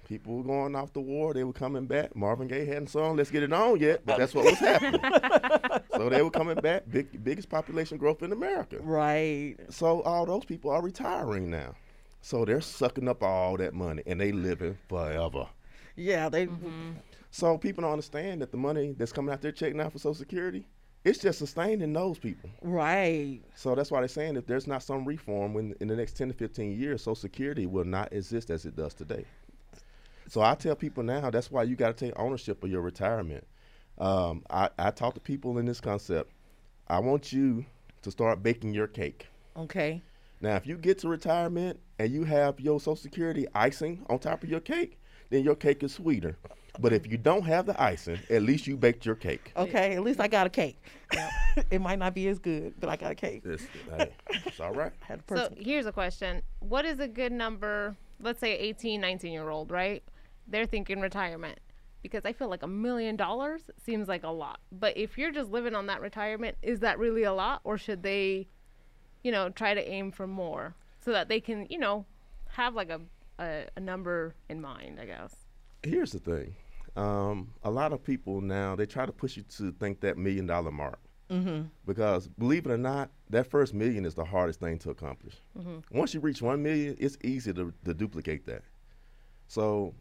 people 0.07 0.37
were 0.37 0.43
going 0.43 0.75
off 0.75 0.93
the 0.93 1.01
war. 1.01 1.33
They 1.33 1.43
were 1.43 1.53
coming 1.53 1.85
back. 1.85 2.15
Marvin 2.15 2.47
Gaye 2.47 2.65
hadn't 2.65 2.87
sung 2.87 3.17
"Let's 3.17 3.31
Get 3.31 3.43
It 3.43 3.51
On" 3.51 3.77
yet, 3.79 4.05
but 4.05 4.17
that's 4.17 4.33
what 4.33 4.45
was 4.45 4.59
happening. 4.59 5.01
so 5.95 6.09
they 6.09 6.21
were 6.21 6.31
coming 6.31 6.55
back. 6.55 6.83
Big, 6.89 7.23
biggest 7.23 7.49
population 7.49 7.97
growth 7.97 8.23
in 8.23 8.31
America. 8.31 8.77
right, 8.81 9.55
So 9.69 10.01
all 10.03 10.25
those 10.25 10.45
people 10.45 10.71
are 10.71 10.81
retiring 10.81 11.49
now. 11.49 11.75
So 12.21 12.43
they're 12.45 12.61
sucking 12.61 13.07
up 13.07 13.21
all 13.21 13.57
that 13.57 13.73
money 13.73 14.01
and 14.07 14.19
they 14.19 14.31
living 14.31 14.77
forever. 14.89 15.47
yeah. 15.95 16.27
They 16.29 16.47
mm-hmm. 16.47 16.93
So 17.29 17.57
people 17.57 17.81
don't 17.81 17.91
understand 17.91 18.41
that 18.41 18.51
the 18.51 18.57
money 18.57 18.95
that's 18.97 19.11
coming 19.11 19.33
out 19.33 19.41
their 19.41 19.51
check 19.51 19.75
now 19.75 19.89
for 19.89 19.99
Social 19.99 20.13
Security, 20.15 20.65
it's 21.05 21.19
just 21.19 21.39
sustaining 21.39 21.93
those 21.93 22.17
people. 22.17 22.49
right, 22.61 23.39
So 23.55 23.75
that's 23.75 23.91
why 23.91 24.01
they're 24.01 24.07
saying 24.07 24.35
if 24.35 24.47
there's 24.47 24.67
not 24.67 24.83
some 24.83 25.05
reform 25.05 25.53
when 25.53 25.75
in 25.79 25.87
the 25.87 25.95
next 25.95 26.13
10 26.17 26.29
to 26.29 26.33
15 26.33 26.77
years, 26.77 27.01
Social 27.03 27.15
Security 27.15 27.67
will 27.67 27.85
not 27.85 28.11
exist 28.11 28.49
as 28.49 28.65
it 28.65 28.75
does 28.75 28.93
today. 28.93 29.23
So 30.27 30.41
I 30.41 30.55
tell 30.55 30.75
people 30.75 31.03
now 31.03 31.29
that's 31.29 31.51
why 31.51 31.63
you 31.63 31.75
got 31.75 31.95
to 31.95 32.05
take 32.05 32.17
ownership 32.19 32.63
of 32.63 32.71
your 32.71 32.81
retirement. 32.81 33.45
Um, 33.99 34.43
I, 34.49 34.69
I 34.79 34.91
talk 34.91 35.13
to 35.13 35.19
people 35.19 35.59
in 35.59 35.65
this 35.65 35.79
concept. 35.79 36.31
I 36.87 36.99
want 36.99 37.31
you 37.31 37.65
to 38.01 38.11
start 38.11 38.41
baking 38.43 38.73
your 38.73 38.87
cake. 38.87 39.27
okay, 39.55 40.01
Now, 40.41 40.55
if 40.55 40.67
you 40.67 40.77
get 40.77 40.97
to 40.99 41.07
retirement 41.07 41.79
and 41.99 42.11
you 42.11 42.23
have 42.23 42.59
your 42.59 42.79
Social 42.79 42.95
Security 42.95 43.45
icing 43.53 44.03
on 44.09 44.19
top 44.19 44.43
of 44.43 44.49
your 44.49 44.59
cake, 44.59 44.99
then 45.29 45.43
your 45.43 45.55
cake 45.55 45.83
is 45.83 45.93
sweeter. 45.93 46.35
But 46.79 46.93
if 46.93 47.07
you 47.07 47.17
don't 47.17 47.43
have 47.43 47.65
the 47.65 47.81
icing, 47.81 48.19
at 48.29 48.41
least 48.41 48.67
you 48.67 48.77
baked 48.77 49.05
your 49.05 49.15
cake. 49.15 49.51
okay. 49.55 49.95
At 49.95 50.03
least 50.03 50.19
I 50.19 50.27
got 50.27 50.47
a 50.47 50.49
cake. 50.49 50.81
it 51.71 51.79
might 51.81 51.99
not 51.99 52.13
be 52.13 52.27
as 52.27 52.39
good, 52.39 52.73
but 52.79 52.89
I 52.89 52.95
got 52.95 53.11
a 53.11 53.15
cake. 53.15 53.41
It's, 53.45 53.63
hey, 53.97 54.11
it's 54.29 54.59
all 54.59 54.73
right. 54.73 54.91
Had 54.99 55.21
a 55.29 55.37
So 55.37 55.53
here's 55.57 55.85
a 55.85 55.91
question. 55.91 56.41
What 56.59 56.85
is 56.85 56.99
a 56.99 57.07
good 57.07 57.31
number? 57.31 57.95
Let's 58.19 58.39
say 58.39 58.57
18, 58.57 59.01
19 59.01 59.31
year 59.31 59.49
old, 59.49 59.71
right? 59.71 60.03
They're 60.47 60.65
thinking 60.65 60.99
retirement. 60.99 61.59
Because 62.01 62.21
I 62.23 62.33
feel 62.33 62.49
like 62.49 62.61
a 62.61 62.67
million 62.67 63.15
dollars 63.15 63.63
seems 63.83 64.07
like 64.07 64.23
a 64.23 64.29
lot. 64.29 64.59
But 64.71 64.95
if 64.95 65.17
you're 65.17 65.31
just 65.31 65.49
living 65.49 65.73
on 65.73 65.87
that 65.87 66.01
retirement, 66.01 66.55
is 66.61 66.81
that 66.81 66.99
really 66.99 67.23
a 67.23 67.33
lot? 67.33 67.61
Or 67.63 67.79
should 67.79 68.03
they, 68.03 68.47
you 69.23 69.31
know, 69.31 69.49
try 69.49 69.73
to 69.73 69.89
aim 69.89 70.11
for 70.11 70.27
more 70.27 70.75
so 70.99 71.11
that 71.11 71.29
they 71.29 71.39
can, 71.39 71.65
you 71.69 71.79
know, 71.79 72.05
have 72.49 72.75
like 72.75 72.91
a, 72.91 73.01
a, 73.39 73.65
a 73.75 73.79
number 73.79 74.35
in 74.49 74.61
mind, 74.61 74.99
I 74.99 75.05
guess? 75.05 75.35
Here's 75.81 76.11
the 76.11 76.19
thing. 76.19 76.55
Um, 76.95 77.51
a 77.63 77.69
lot 77.69 77.91
of 77.91 78.03
people 78.03 78.39
now 78.41 78.75
they 78.75 78.85
try 78.85 79.05
to 79.05 79.11
push 79.11 79.35
you 79.37 79.43
to 79.57 79.71
think 79.73 79.99
that 80.01 80.17
million 80.17 80.45
dollar 80.47 80.71
mark 80.71 80.99
Mm-hmm. 81.29 81.63
because 81.87 82.27
believe 82.27 82.67
it 82.67 82.71
or 82.71 82.77
not, 82.77 83.09
that 83.31 83.49
first 83.49 83.73
million 83.73 84.05
is 84.05 84.13
the 84.13 84.23
hardest 84.23 84.59
thing 84.59 84.77
to 84.79 84.91
accomplish. 84.91 85.33
Once 85.91 86.13
you 86.13 86.19
reach 86.19 86.39
one 86.39 86.61
million, 86.61 86.95
it's 86.99 87.17
easy 87.23 87.51
to, 87.51 87.73
to 87.83 87.93
duplicate 87.95 88.45
that. 88.45 88.61
So 89.47 89.95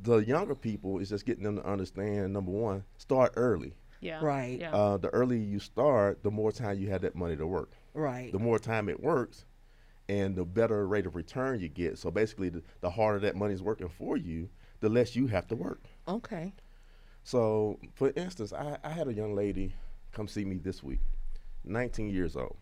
the 0.00 0.18
younger 0.18 0.54
people 0.54 1.00
is 1.00 1.08
just 1.08 1.26
getting 1.26 1.42
them 1.42 1.56
to 1.56 1.66
understand 1.66 2.32
number 2.32 2.52
one, 2.52 2.84
start 2.98 3.32
early. 3.36 3.74
Yeah. 4.00 4.20
Right. 4.22 4.60
Yeah. 4.60 4.72
Uh, 4.72 4.96
the 4.96 5.08
earlier 5.08 5.40
you 5.40 5.58
start, 5.58 6.22
the 6.22 6.30
more 6.30 6.52
time 6.52 6.78
you 6.78 6.88
have 6.90 7.02
that 7.02 7.16
money 7.16 7.34
to 7.36 7.46
work. 7.48 7.72
Right. 7.92 8.30
The 8.30 8.38
more 8.38 8.60
time 8.60 8.88
it 8.88 9.02
works, 9.02 9.44
and 10.08 10.36
the 10.36 10.44
better 10.44 10.86
rate 10.86 11.04
of 11.04 11.16
return 11.16 11.58
you 11.58 11.68
get. 11.68 11.98
So 11.98 12.12
basically, 12.12 12.48
the, 12.48 12.62
the 12.80 12.90
harder 12.90 13.18
that 13.18 13.34
money's 13.34 13.60
working 13.60 13.88
for 13.88 14.16
you, 14.16 14.48
the 14.78 14.88
less 14.88 15.16
you 15.16 15.26
have 15.26 15.48
to 15.48 15.56
work. 15.56 15.82
Okay. 16.10 16.52
So, 17.22 17.78
for 17.94 18.12
instance, 18.16 18.52
I, 18.52 18.76
I 18.82 18.90
had 18.90 19.08
a 19.08 19.12
young 19.12 19.34
lady 19.34 19.74
come 20.12 20.26
see 20.26 20.44
me 20.44 20.56
this 20.56 20.82
week, 20.82 21.00
19 21.64 22.10
years 22.10 22.34
old, 22.36 22.56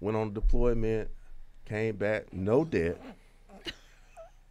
went 0.00 0.16
on 0.16 0.32
deployment, 0.32 1.10
came 1.66 1.96
back, 1.96 2.32
no 2.32 2.64
debt, 2.64 3.00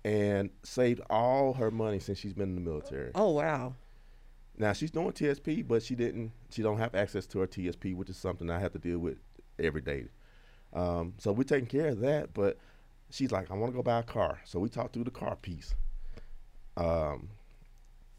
and 0.06 0.49
saved 0.63 1.02
all 1.10 1.54
her 1.54 1.71
money 1.71 1.99
since 1.99 2.19
she's 2.19 2.34
been 2.34 2.49
in 2.49 2.56
the 2.56 2.62
military. 2.62 3.12
Oh 3.15 3.32
wow. 3.32 3.73
Now 4.58 4.73
she's 4.73 4.91
doing 4.91 5.12
TSP, 5.12 5.67
but 5.67 5.82
she 5.82 5.95
didn't. 5.95 6.32
She 6.52 6.62
don't 6.62 6.78
have 6.78 6.93
access 6.93 7.26
to 7.28 7.39
her 7.39 7.47
TSP, 7.47 7.95
which 7.95 8.10
is 8.10 8.17
something 8.17 8.49
I 8.52 8.60
have 8.60 8.73
to 8.73 8.80
deal 8.80 8.99
with 8.99 9.17
every 9.58 9.82
day. 9.82 10.06
Um, 10.73 11.13
so 11.17 11.32
we're 11.32 11.43
taking 11.43 11.67
care 11.67 11.88
of 11.88 11.99
that. 12.02 12.34
But 12.34 12.60
she's 13.10 13.32
like, 13.32 13.49
I 13.49 13.56
want 13.56 13.71
to 13.71 13.76
go 13.76 13.82
buy 13.82 13.99
a 13.99 14.04
car. 14.04 14.39
So 14.45 14.60
we 14.60 14.69
talked 14.69 14.93
through 14.93 15.06
the 15.06 15.12
car 15.12 15.36
piece. 15.38 15.73
Um, 16.78 17.30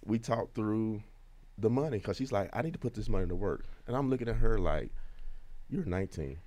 we 0.04 0.18
talked 0.18 0.54
through 0.54 1.02
the 1.58 1.70
money 1.70 1.98
because 1.98 2.16
she's 2.16 2.32
like, 2.32 2.50
I 2.52 2.62
need 2.62 2.72
to 2.72 2.78
put 2.78 2.94
this 2.94 3.08
money 3.08 3.26
to 3.26 3.34
work, 3.36 3.64
and 3.86 3.96
I'm 3.96 4.10
looking 4.10 4.28
at 4.28 4.36
her 4.36 4.58
like, 4.58 4.90
You're 5.70 5.84
19. 5.84 6.38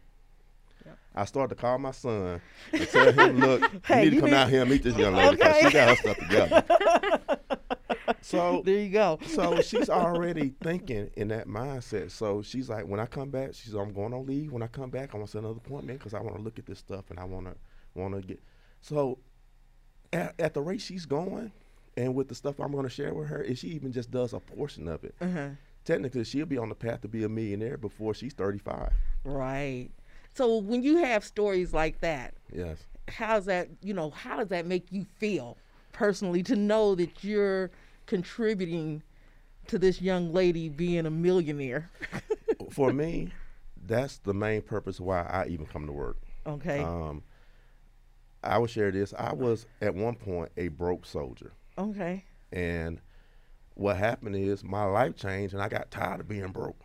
Yep. 0.85 0.97
I 1.15 1.25
started 1.25 1.55
to 1.55 1.61
call 1.61 1.77
my 1.79 1.91
son 1.91 2.41
and 2.73 2.87
tell 2.89 3.11
him, 3.11 3.39
Look, 3.41 3.61
you 3.61 3.79
Hey, 3.85 4.03
need 4.05 4.09
to 4.11 4.19
come 4.21 4.29
need- 4.29 4.35
out 4.35 4.49
here 4.49 4.61
and 4.61 4.69
meet 4.69 4.83
this 4.83 4.95
young 4.95 5.15
lady 5.15 5.35
because 5.37 5.55
Okay. 5.57 5.67
she 5.67 5.73
got 5.73 5.89
her 5.89 5.95
stuff 5.95 6.17
together. 6.17 6.63
so 8.21 8.61
There 8.65 8.79
you 8.79 8.89
go. 8.89 9.19
so 9.25 9.61
she's 9.61 9.89
already 9.89 10.53
thinking 10.61 11.09
in 11.15 11.29
that 11.29 11.47
mindset. 11.47 12.11
So 12.11 12.41
she's 12.41 12.69
like, 12.69 12.85
when 12.87 12.99
I 12.99 13.05
come 13.05 13.29
back, 13.29 13.53
she's 13.53 13.73
I'm 13.73 13.93
going 13.93 14.13
on 14.13 14.25
leave. 14.25 14.51
When 14.51 14.61
I 14.63 14.67
come 14.67 14.89
back, 14.89 15.13
I 15.13 15.17
want 15.17 15.27
to 15.27 15.31
set 15.31 15.39
another 15.43 15.57
appointment 15.57 15.99
because 15.99 16.13
I 16.13 16.19
want 16.21 16.35
to 16.37 16.41
look 16.41 16.59
at 16.59 16.65
this 16.65 16.79
stuff 16.79 17.05
and 17.09 17.19
I 17.19 17.23
want 17.23 17.45
to 17.47 17.55
want 17.95 18.15
to 18.15 18.21
get. 18.21 18.41
So 18.81 19.17
at, 20.13 20.35
at 20.39 20.53
the 20.53 20.61
rate 20.61 20.81
she's 20.81 21.05
going, 21.05 21.51
and 21.97 22.13
with 22.15 22.29
the 22.29 22.35
stuff 22.35 22.59
I'm 22.59 22.71
going 22.71 22.83
to 22.83 22.89
share 22.89 23.13
with 23.13 23.27
her, 23.27 23.43
if 23.43 23.57
she 23.57 23.69
even 23.69 23.91
just 23.91 24.11
does 24.11 24.31
a 24.33 24.39
portion 24.39 24.87
of 24.87 25.03
it, 25.03 25.15
Uh-huh. 25.19 25.49
technically 25.83 26.23
she'll 26.23 26.45
be 26.45 26.57
on 26.57 26.69
the 26.69 26.75
path 26.75 27.01
to 27.01 27.07
be 27.07 27.23
a 27.23 27.29
millionaire 27.29 27.77
before 27.77 28.13
she's 28.13 28.33
35. 28.33 28.93
Right. 29.25 29.89
So 30.35 30.57
when 30.57 30.83
you 30.83 30.97
have 30.97 31.23
stories 31.25 31.73
like 31.73 31.99
that, 32.01 32.35
Yes. 32.53 32.77
how's 33.09 33.45
that, 33.45 33.67
you 33.81 33.93
know, 33.93 34.11
how 34.11 34.37
does 34.37 34.49
that 34.49 34.65
make 34.67 34.91
you 34.91 35.05
feel 35.17 35.57
personally 35.91 36.43
to 36.43 36.55
know 36.55 36.93
that 36.95 37.23
you're 37.23 37.71
contributing 38.05 39.01
to 39.67 39.79
this 39.79 39.99
young 40.01 40.31
lady 40.31 40.69
being 40.69 41.05
a 41.07 41.09
millionaire? 41.11 41.89
For 42.71 42.93
me, 42.93 43.29
that's 43.85 44.19
the 44.19 44.33
main 44.33 44.61
purpose 44.61 44.99
why 44.99 45.21
I 45.23 45.47
even 45.47 45.65
come 45.65 45.87
to 45.87 45.91
work. 45.93 46.17
okay. 46.45 46.79
Um, 46.83 47.23
I 48.43 48.59
will 48.59 48.67
share 48.67 48.91
this. 48.91 49.13
I 49.17 49.33
was 49.33 49.65
at 49.81 49.95
one 49.95 50.15
point 50.15 50.51
a 50.57 50.67
broke 50.67 51.05
soldier. 51.05 51.53
Okay. 51.77 52.25
And 52.51 53.01
what 53.75 53.97
happened 53.97 54.35
is 54.35 54.63
my 54.63 54.83
life 54.85 55.15
changed 55.15 55.53
and 55.53 55.61
I 55.61 55.69
got 55.69 55.91
tired 55.91 56.21
of 56.21 56.27
being 56.27 56.51
broke. 56.51 56.79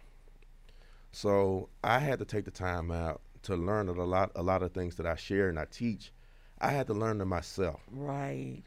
So 1.12 1.68
I 1.83 1.98
had 1.98 2.18
to 2.18 2.24
take 2.24 2.44
the 2.44 2.50
time 2.50 2.90
out 2.90 3.20
to 3.42 3.57
learn 3.57 3.88
a 3.88 3.92
lot 3.92 4.33
a 4.37 4.42
lot 4.42 4.62
of 4.62 4.72
things 4.72 4.96
that 4.96 5.07
I 5.07 5.16
share 5.16 5.48
and 5.48 5.59
I 5.59 5.66
teach. 5.66 6.12
I 6.61 6.70
had 6.70 6.87
to 6.88 6.94
learn 6.94 7.18
them 7.18 7.28
myself. 7.28 7.81
Right. 7.90 8.62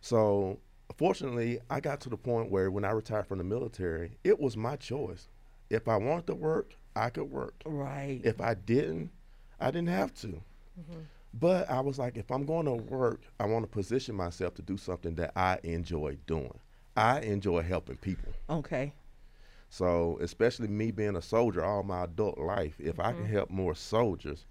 So 0.00 0.58
fortunately 0.96 1.60
I 1.70 1.80
got 1.80 2.00
to 2.02 2.08
the 2.08 2.16
point 2.16 2.50
where 2.50 2.70
when 2.70 2.84
I 2.84 2.90
retired 2.90 3.26
from 3.26 3.38
the 3.38 3.44
military, 3.44 4.18
it 4.24 4.38
was 4.38 4.56
my 4.56 4.76
choice. 4.76 5.28
If 5.70 5.88
I 5.88 5.96
wanted 5.96 6.26
to 6.28 6.34
work, 6.34 6.74
I 6.96 7.10
could 7.10 7.30
work. 7.30 7.62
Right. 7.64 8.20
If 8.24 8.40
I 8.40 8.54
didn't, 8.54 9.10
I 9.60 9.70
didn't 9.70 9.88
have 9.88 10.14
to. 10.14 10.28
Mm-hmm. 10.28 11.00
But 11.34 11.70
I 11.70 11.80
was 11.80 11.98
like, 11.98 12.16
if 12.16 12.30
I'm 12.30 12.44
going 12.44 12.66
to 12.66 12.74
work, 12.74 13.22
I 13.38 13.46
want 13.46 13.64
to 13.64 13.68
position 13.68 14.14
myself 14.14 14.54
to 14.54 14.62
do 14.62 14.76
something 14.76 15.14
that 15.16 15.32
I 15.36 15.58
enjoy 15.62 16.16
doing. 16.26 16.58
I 16.96 17.20
enjoy 17.20 17.62
helping 17.62 17.96
people. 17.96 18.32
okay. 18.50 18.92
So, 19.70 20.18
especially 20.22 20.66
me 20.68 20.90
being 20.90 21.14
a 21.14 21.20
soldier 21.20 21.62
all 21.62 21.82
my 21.82 22.04
adult 22.04 22.38
life, 22.38 22.74
if 22.78 22.98
I 22.98 23.12
can 23.12 23.24
mm-hmm. 23.24 23.32
help 23.34 23.50
more 23.50 23.74
soldiers 23.74 24.46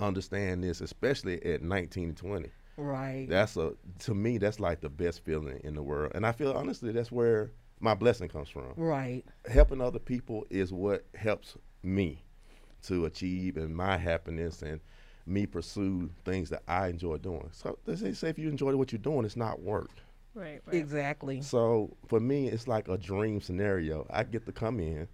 understand 0.00 0.64
this, 0.64 0.80
especially 0.80 1.40
at 1.44 1.62
19 1.62 2.08
and 2.08 2.16
20, 2.16 2.50
Right. 2.76 3.26
that's 3.28 3.56
a 3.56 3.72
to 4.00 4.14
me 4.14 4.38
that's 4.38 4.60
like 4.60 4.80
the 4.80 4.90
best 4.90 5.24
feeling 5.24 5.60
in 5.64 5.74
the 5.74 5.82
world. 5.82 6.12
And 6.14 6.26
I 6.26 6.32
feel 6.32 6.52
honestly 6.52 6.92
that's 6.92 7.10
where 7.10 7.52
my 7.80 7.94
blessing 7.94 8.28
comes 8.28 8.48
from 8.48 8.72
right. 8.76 9.22
helping 9.48 9.80
other 9.80 9.98
people 9.98 10.46
is 10.50 10.72
what 10.72 11.06
helps 11.14 11.56
me 11.82 12.22
to 12.82 13.06
achieve 13.06 13.56
and 13.56 13.74
my 13.74 13.96
happiness 13.96 14.62
and 14.62 14.80
me 15.26 15.46
pursue 15.46 16.10
things 16.24 16.50
that 16.50 16.62
I 16.68 16.88
enjoy 16.88 17.16
doing. 17.18 17.48
So 17.52 17.78
they 17.84 17.96
say, 17.96 18.12
say 18.12 18.28
if 18.28 18.38
you 18.38 18.48
enjoy 18.48 18.76
what 18.76 18.92
you're 18.92 18.98
doing, 19.00 19.24
it's 19.24 19.36
not 19.36 19.60
work. 19.60 19.90
Right. 20.34 20.60
right. 20.66 20.74
Exactly. 20.76 21.40
So 21.42 21.96
for 22.06 22.20
me, 22.20 22.48
it's 22.48 22.68
like 22.68 22.88
a 22.88 22.96
dream 22.98 23.40
scenario. 23.40 24.06
I 24.10 24.22
get 24.24 24.44
to 24.46 24.52
come 24.52 24.78
in 24.80 25.08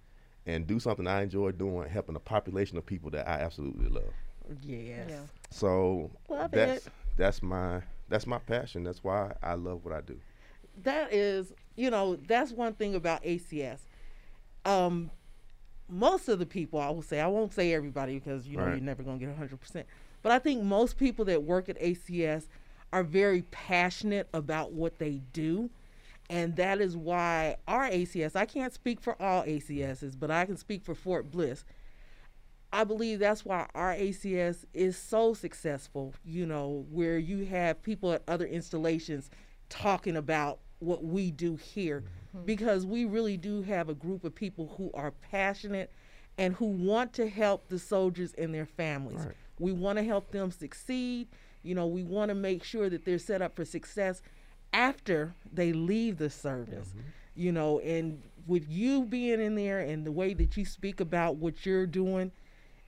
and 0.45 0.67
do 0.67 0.79
something 0.79 1.07
I 1.07 1.23
enjoy 1.23 1.51
doing, 1.51 1.89
helping 1.89 2.15
a 2.15 2.19
population 2.19 2.77
of 2.77 2.85
people 2.85 3.09
that 3.11 3.27
I 3.27 3.39
absolutely 3.39 3.89
love. 3.89 4.13
Yes. 4.61 5.07
Yeah. 5.09 5.19
So 5.49 6.11
Love 6.29 6.51
that's 6.51 6.87
it. 6.87 6.93
that's 7.15 7.41
my 7.41 7.81
that's 8.09 8.27
my 8.27 8.37
passion. 8.39 8.83
That's 8.83 9.03
why 9.03 9.33
I 9.41 9.53
love 9.53 9.85
what 9.85 9.93
I 9.93 10.01
do. 10.01 10.19
that 10.83 11.13
is, 11.13 11.53
you 11.77 11.89
know, 11.89 12.17
that's 12.27 12.51
one 12.51 12.73
thing 12.73 12.93
about 12.95 13.23
ACS. 13.23 13.79
Um, 14.65 15.09
most 15.89 16.27
of 16.29 16.39
the 16.39 16.45
people, 16.45 16.79
I 16.79 16.89
will 16.89 17.01
say, 17.01 17.19
I 17.21 17.27
won't 17.27 17.53
say 17.53 17.73
everybody 17.73 18.15
because 18.19 18.47
you 18.47 18.57
know 18.57 18.63
Right. 18.65 18.71
you're 18.75 18.81
never 18.83 19.03
gonna 19.03 19.17
get 19.19 19.33
hundred 19.35 19.59
percent. 19.61 19.85
But 20.23 20.31
I 20.31 20.39
think 20.39 20.63
most 20.63 20.97
people 20.97 21.25
that 21.25 21.43
work 21.43 21.69
at 21.69 21.79
ACS 21.79 22.47
are 22.91 23.03
very 23.03 23.43
passionate 23.43 24.29
about 24.33 24.71
what 24.71 24.97
they 24.97 25.21
do, 25.33 25.69
and 26.29 26.55
that 26.55 26.79
is 26.79 26.95
why 26.95 27.57
our 27.67 27.89
ACS. 27.89 28.35
I 28.35 28.45
can't 28.45 28.73
speak 28.73 29.01
for 29.01 29.21
all 29.21 29.43
ACSs, 29.43 30.17
but 30.17 30.31
I 30.31 30.45
can 30.45 30.57
speak 30.57 30.83
for 30.83 30.95
Fort 30.95 31.29
Bliss. 31.29 31.65
I 32.71 32.85
believe 32.85 33.19
that's 33.19 33.45
why 33.45 33.67
our 33.75 33.93
ACS 33.93 34.65
is 34.73 34.97
so 34.97 35.33
successful, 35.33 36.15
you 36.25 36.45
know, 36.45 36.85
where 36.89 37.19
you 37.19 37.45
have 37.45 37.83
people 37.83 38.13
at 38.13 38.23
other 38.27 38.45
installations 38.45 39.29
talking 39.69 40.15
about 40.15 40.59
what 40.79 41.03
we 41.03 41.31
do 41.31 41.55
here 41.55 42.03
mm-hmm. 42.35 42.45
because 42.45 42.85
we 42.85 43.05
really 43.05 43.37
do 43.37 43.61
have 43.61 43.89
a 43.89 43.93
group 43.93 44.23
of 44.23 44.33
people 44.33 44.73
who 44.77 44.91
are 44.93 45.11
passionate 45.11 45.91
and 46.37 46.55
who 46.55 46.65
want 46.65 47.13
to 47.13 47.29
help 47.29 47.67
the 47.69 47.77
soldiers 47.79 48.33
and 48.37 48.53
their 48.53 48.65
families. 48.65 49.19
Right. 49.19 49.35
We 49.59 49.71
want 49.71 49.97
to 49.97 50.03
help 50.03 50.31
them 50.31 50.51
succeed. 50.51 51.27
You 51.61 51.75
know, 51.75 51.87
we 51.87 52.03
want 52.03 52.29
to 52.29 52.35
make 52.35 52.63
sure 52.63 52.89
that 52.89 53.05
they're 53.05 53.19
set 53.19 53.41
up 53.41 53.55
for 53.55 53.65
success 53.65 54.21
after 54.73 55.35
they 55.51 55.71
leave 55.71 56.17
the 56.17 56.29
service. 56.29 56.89
Mm-hmm. 56.89 56.99
You 57.35 57.51
know, 57.51 57.79
and 57.79 58.21
with 58.45 58.69
you 58.69 59.05
being 59.05 59.41
in 59.41 59.55
there 59.55 59.79
and 59.79 60.05
the 60.05 60.11
way 60.11 60.33
that 60.33 60.57
you 60.57 60.65
speak 60.65 60.99
about 60.99 61.37
what 61.37 61.65
you're 61.65 61.87
doing 61.87 62.31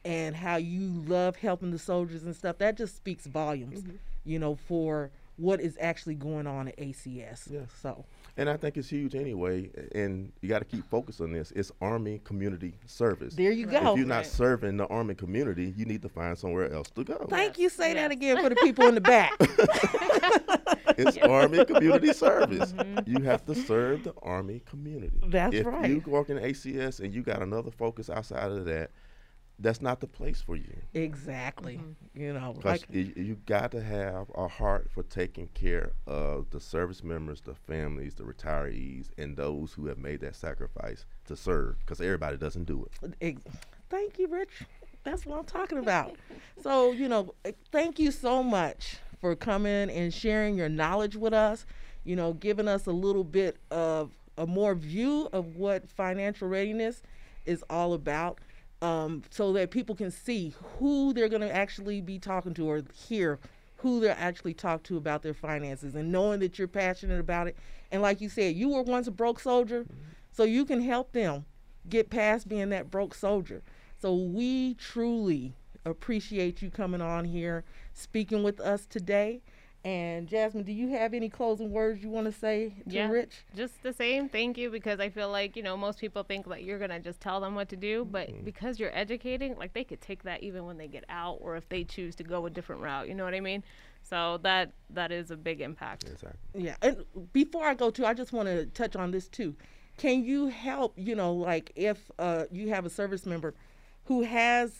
and 0.04 0.36
how 0.36 0.58
you 0.58 1.04
love 1.08 1.38
helping 1.38 1.71
the 1.71 1.80
soldiers 1.80 2.23
and 2.23 2.36
stuff, 2.36 2.58
that 2.60 2.78
just 2.78 2.95
speaks 2.95 3.25
volumes, 3.25 3.82
mm-hmm. 3.82 3.95
you 4.23 4.38
know, 4.38 4.56
for 4.56 5.10
what 5.38 5.60
is 5.60 5.78
actually 5.80 6.15
going 6.15 6.48
on 6.48 6.67
at 6.67 6.78
ACS. 6.78 7.52
Yeah. 7.52 7.62
So, 7.82 8.06
And 8.38 8.50
I 8.50 8.58
think 8.58 8.78
it's 8.78 8.89
huge 8.89 9.15
anyway. 9.15 9.69
And 9.93 10.32
you 10.41 10.50
got 10.50 10.60
to 10.60 10.65
keep 10.65 10.89
focused 10.89 11.21
on 11.21 11.32
this. 11.32 11.52
It's 11.52 11.71
Army 11.82 12.21
Community 12.24 12.74
Service. 12.86 13.36
there 13.36 13.52
you 13.52 13.65
go. 13.65 13.91
if 13.93 13.98
you're 13.98 14.08
not 14.08 14.26
serving 14.26 14.78
the 14.78 14.88
Army 14.88 15.15
community, 15.15 15.74
you 15.76 15.86
need 15.86 16.02
to 16.04 16.10
find 16.10 16.38
somewhere 16.38 16.71
else 16.71 16.89
to 16.91 17.04
go. 17.04 17.26
Thank 17.30 17.58
Yes, 17.58 17.60
you. 17.60 17.69
Say 17.69 17.93
that 17.95 18.12
again 18.12 18.41
for 18.41 18.50
the 18.50 18.56
people 18.56 18.88
in 18.88 18.95
the 18.95 19.02
back. 19.02 19.34
It's 20.98 21.17
Army 21.17 21.65
Community 21.65 22.13
Service. 22.13 22.71
Mm-hmm. 22.71 23.10
You 23.17 23.24
have 23.26 23.45
to 23.48 23.56
serve 23.56 24.04
the 24.04 24.13
Army 24.21 24.62
community. 24.65 25.19
That's 25.28 25.54
if 25.54 25.65
right. 25.65 25.84
If 25.84 26.06
you 26.06 26.12
work 26.12 26.30
in 26.30 26.38
ACS 26.38 27.02
and 27.02 27.13
you 27.13 27.21
got 27.21 27.41
another 27.41 27.71
focus 27.71 28.10
outside 28.10 28.52
of 28.52 28.63
that, 28.65 28.91
that's 29.60 29.82
not 29.82 30.00
the 30.00 30.08
place 30.08 30.41
for 30.41 30.56
you. 30.56 30.76
exactly. 30.94 31.80
You 32.13 32.34
know, 32.34 32.56
like 32.63 32.84
you, 32.89 33.13
you 33.15 33.38
got 33.46 33.72
to 33.72 33.82
have 33.82 34.28
a 34.36 34.48
heart 34.48 34.89
for 34.94 35.04
taking 35.04 35.48
care 35.48 35.91
of 36.08 36.50
the 36.52 36.60
service 36.60 37.04
members, 37.04 37.41
the 37.41 37.56
families, 37.56 38.15
the 38.15 38.24
retirees, 38.24 39.08
and 39.18 39.36
those 39.36 39.74
who 39.74 39.88
have 39.88 39.98
made 39.98 40.22
that 40.22 40.36
sacrifice 40.36 41.06
to 41.28 41.36
serve. 41.36 41.80
Because 41.80 42.02
everybody 42.02 42.38
doesn't 42.38 42.65
do 42.65 42.86
it. 42.86 43.15
Ex- 43.22 43.41
Thank 43.89 44.18
you, 44.20 44.28
Rich. 44.28 44.63
That's 45.04 45.26
what 45.26 45.38
I'm 45.39 45.46
talking 45.46 45.78
about. 45.78 46.15
So, 46.62 46.91
you 46.91 47.08
know, 47.08 47.34
eh, 47.46 47.52
thank 47.72 48.00
you 48.00 48.12
so 48.12 48.41
much 48.41 48.98
for 49.22 49.36
coming 49.36 49.89
and 49.89 50.13
sharing 50.13 50.56
your 50.56 50.70
knowledge 50.70 51.15
with 51.15 51.34
us, 51.34 51.65
you 52.04 52.15
know, 52.15 52.34
giving 52.34 52.68
us 52.68 52.88
a 52.88 52.91
little 52.91 53.24
bit 53.24 53.58
of 53.72 54.12
a 54.38 54.46
more 54.48 54.76
view 54.76 55.30
of 55.32 55.56
what 55.56 55.89
financial 55.89 56.48
readiness 56.48 57.02
is 57.46 57.63
all 57.70 57.94
about. 57.94 58.39
Um, 58.82 59.24
so 59.30 59.54
that 59.54 59.72
people 59.72 59.96
can 59.96 60.12
see 60.12 60.54
who 60.78 61.14
they're 61.14 61.30
going 61.30 61.42
to 61.42 61.56
actually 61.56 62.02
be 62.02 62.20
talking 62.20 62.54
to 62.56 62.70
or 62.70 62.84
hear 62.94 63.40
who 63.78 64.00
they're 64.00 64.18
actually 64.20 64.54
talk 64.54 64.84
to 64.84 64.98
about 64.98 65.22
their 65.22 65.34
finances 65.34 65.96
and 65.96 66.12
knowing 66.12 66.40
that 66.42 66.60
you're 66.60 66.68
passionate 66.68 67.20
about 67.20 67.48
it. 67.48 67.56
And 67.92 68.02
like 68.02 68.20
you 68.20 68.30
said, 68.30 68.56
you 68.56 68.70
were 68.70 68.82
once 68.84 69.08
a 69.08 69.12
broke 69.12 69.40
soldier, 69.40 69.86
so 70.32 70.44
you 70.44 70.66
can 70.66 70.82
help 70.82 71.14
them 71.14 71.46
get 71.88 72.10
past 72.10 72.48
being 72.48 72.70
that 72.70 72.92
broke 72.92 73.16
soldier. 73.16 73.62
So 73.98 74.14
we 74.14 74.74
truly 74.76 75.54
appreciate 75.86 76.62
you 76.62 76.70
coming 76.70 77.02
on 77.02 77.26
here 77.26 77.64
speaking 77.94 78.44
with 78.44 78.60
us 78.60 78.86
today. 78.86 79.42
And 79.86 80.28
Jasmine, 80.28 80.63
do 80.63 80.71
you 80.74 80.88
have 80.89 81.13
any 81.13 81.30
closing 81.30 81.69
words 81.71 82.02
you 82.02 82.10
want 82.10 82.26
to 82.26 82.32
say 82.32 82.74
to 82.89 82.95
Yeah. 82.95 83.08
Rich? 83.08 83.45
Just 83.56 83.84
the 83.84 83.93
same, 83.93 84.28
thank 84.28 84.58
you, 84.58 84.71
because 84.71 85.00
I 85.00 85.10
feel 85.10 85.30
like, 85.30 85.56
you 85.56 85.62
know, 85.62 85.78
most 85.78 86.00
people 86.00 86.24
think 86.24 86.48
that 86.50 86.63
you're 86.63 86.80
gonna 86.80 87.00
just 87.00 87.21
tell 87.21 87.39
them 87.39 87.54
what 87.54 87.69
to 87.69 87.76
do, 87.76 88.04
but 88.04 88.30
Mm-hmm. 88.30 88.43
because 88.45 88.80
you're 88.80 88.95
educating, 88.98 89.56
like 89.58 89.74
they 89.74 89.84
could 89.84 90.02
take 90.02 90.24
that 90.24 90.41
even 90.41 90.65
when 90.65 90.78
they 90.80 90.88
get 90.88 91.04
out 91.08 91.38
or 91.39 91.56
if 91.56 91.69
they 91.69 91.84
choose 91.84 92.15
to 92.15 92.24
go 92.24 92.48
a 92.48 92.50
different 92.50 92.82
route, 92.82 93.08
you 93.08 93.13
know 93.13 93.24
what 93.26 93.36
I 93.36 93.39
mean? 93.41 93.63
So 94.02 94.39
that 94.41 94.71
that 94.89 95.12
is 95.12 95.30
a 95.30 95.38
big 95.38 95.62
impact. 95.62 96.06
Exactly. 96.06 96.39
Yeah. 96.63 96.78
And 96.82 97.06
before 97.32 97.65
I 97.65 97.76
go 97.76 97.91
to, 97.91 98.08
I 98.08 98.15
just 98.15 98.34
want 98.34 98.48
to 98.48 98.65
touch 98.65 98.95
on 98.95 99.12
this 99.12 99.28
too. 99.28 99.56
Can 99.98 100.24
you 100.26 100.48
help, 100.48 100.93
you 100.98 101.13
know, 101.15 101.32
like 101.32 101.71
if 101.76 102.10
uh, 102.17 102.45
you 102.52 102.69
have 102.69 102.86
a 102.88 102.89
service 102.89 103.26
member 103.28 103.54
who 104.06 104.24
has 104.24 104.74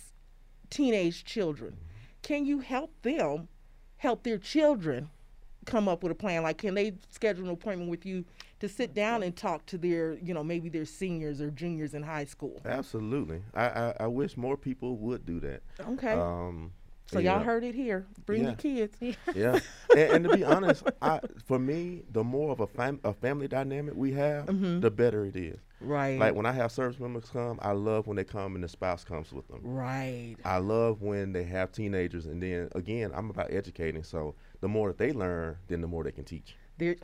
teenage 0.71 1.25
children, 1.25 1.77
can 2.23 2.45
you 2.47 2.59
help 2.59 2.91
them 3.03 3.49
help 4.05 4.21
their 4.23 4.37
children 4.37 5.09
come 5.65 5.87
up 5.87 6.03
with 6.03 6.11
a 6.11 6.15
plan? 6.15 6.43
Like, 6.43 6.59
can 6.59 6.75
they 6.75 6.93
schedule 7.09 7.45
an 7.45 7.49
appointment 7.51 7.89
with 7.89 8.05
you 8.05 8.23
to 8.59 8.69
sit 8.69 8.93
down 8.93 9.23
and 9.23 9.35
talk 9.35 9.65
to 9.65 9.77
their, 9.79 10.13
you 10.19 10.31
know, 10.33 10.43
maybe 10.43 10.69
their 10.69 10.85
seniors 10.85 11.41
or 11.41 11.49
juniors 11.49 11.95
in 11.95 12.03
high 12.03 12.25
school? 12.25 12.61
Absolutely. 12.65 13.41
I, 13.55 13.65
I, 13.65 13.93
I 14.01 14.07
wish 14.07 14.37
more 14.37 14.57
people 14.57 14.95
would 14.97 15.25
do 15.25 15.39
that. 15.39 15.63
Okay. 15.89 16.11
Um, 16.11 16.71
so 17.07 17.17
you 17.19 17.25
y'all 17.29 17.39
know, 17.39 17.45
heard 17.45 17.63
it 17.63 17.73
here. 17.75 18.05
Bring 18.27 18.43
Yeah. 18.43 18.47
your 18.49 18.87
kids. 18.87 19.17
Yeah, 19.35 19.59
and, 19.91 19.99
and 19.99 20.23
to 20.25 20.35
be 20.37 20.43
honest, 20.43 20.83
I, 21.01 21.19
for 21.45 21.57
me, 21.59 22.03
the 22.11 22.23
more 22.23 22.51
of 22.51 22.59
a, 22.59 22.67
fam- 22.67 22.99
a 23.03 23.13
family 23.13 23.47
dynamic 23.47 23.95
we 23.95 24.11
have, 24.13 24.45
the 24.81 24.91
better 24.91 25.25
it 25.25 25.35
is. 25.35 25.57
Right. 25.81 26.19
Like 26.19 26.35
when 26.35 26.45
I 26.45 26.51
have 26.53 26.71
service 26.71 26.99
members 26.99 27.29
come, 27.29 27.59
I 27.61 27.73
love 27.73 28.07
when 28.07 28.15
they 28.15 28.23
come 28.23 28.55
and 28.55 28.63
the 28.63 28.67
spouse 28.67 29.03
comes 29.03 29.31
with 29.31 29.47
them. 29.47 29.59
right. 29.63 30.35
I 30.45 30.57
love 30.57 31.01
when 31.01 31.33
they 31.33 31.43
have 31.43 31.71
teenagers, 31.71 32.25
and 32.25 32.41
then 32.41 32.69
again, 32.75 33.11
I'm 33.13 33.29
about 33.29 33.51
educating. 33.51 34.03
So 34.03 34.35
the 34.61 34.67
more 34.67 34.88
that 34.89 34.97
they 34.97 35.11
learn, 35.11 35.57
then 35.67 35.81
the 35.81 35.88
more 35.88 36.03
they 36.03 36.11
can 36.11 36.23
teach. 36.23 36.55
They're, 36.77 36.95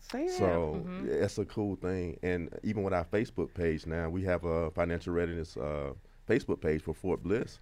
say 0.00 0.26
that. 0.26 0.38
So 0.38 0.86
it's 1.06 1.38
a 1.38 1.44
cool 1.46 1.76
thing. 1.76 2.18
And 2.22 2.50
even 2.62 2.82
with 2.82 2.92
our 2.94 3.04
Facebook 3.04 3.52
page 3.54 3.86
now, 3.86 4.08
we 4.10 4.22
have 4.24 4.44
a 4.44 4.70
financial 4.72 5.12
readiness 5.14 5.56
uh, 5.56 5.92
Facebook 6.28 6.60
page 6.60 6.82
for 6.82 6.94
Fort 6.94 7.22
Bliss. 7.22 7.60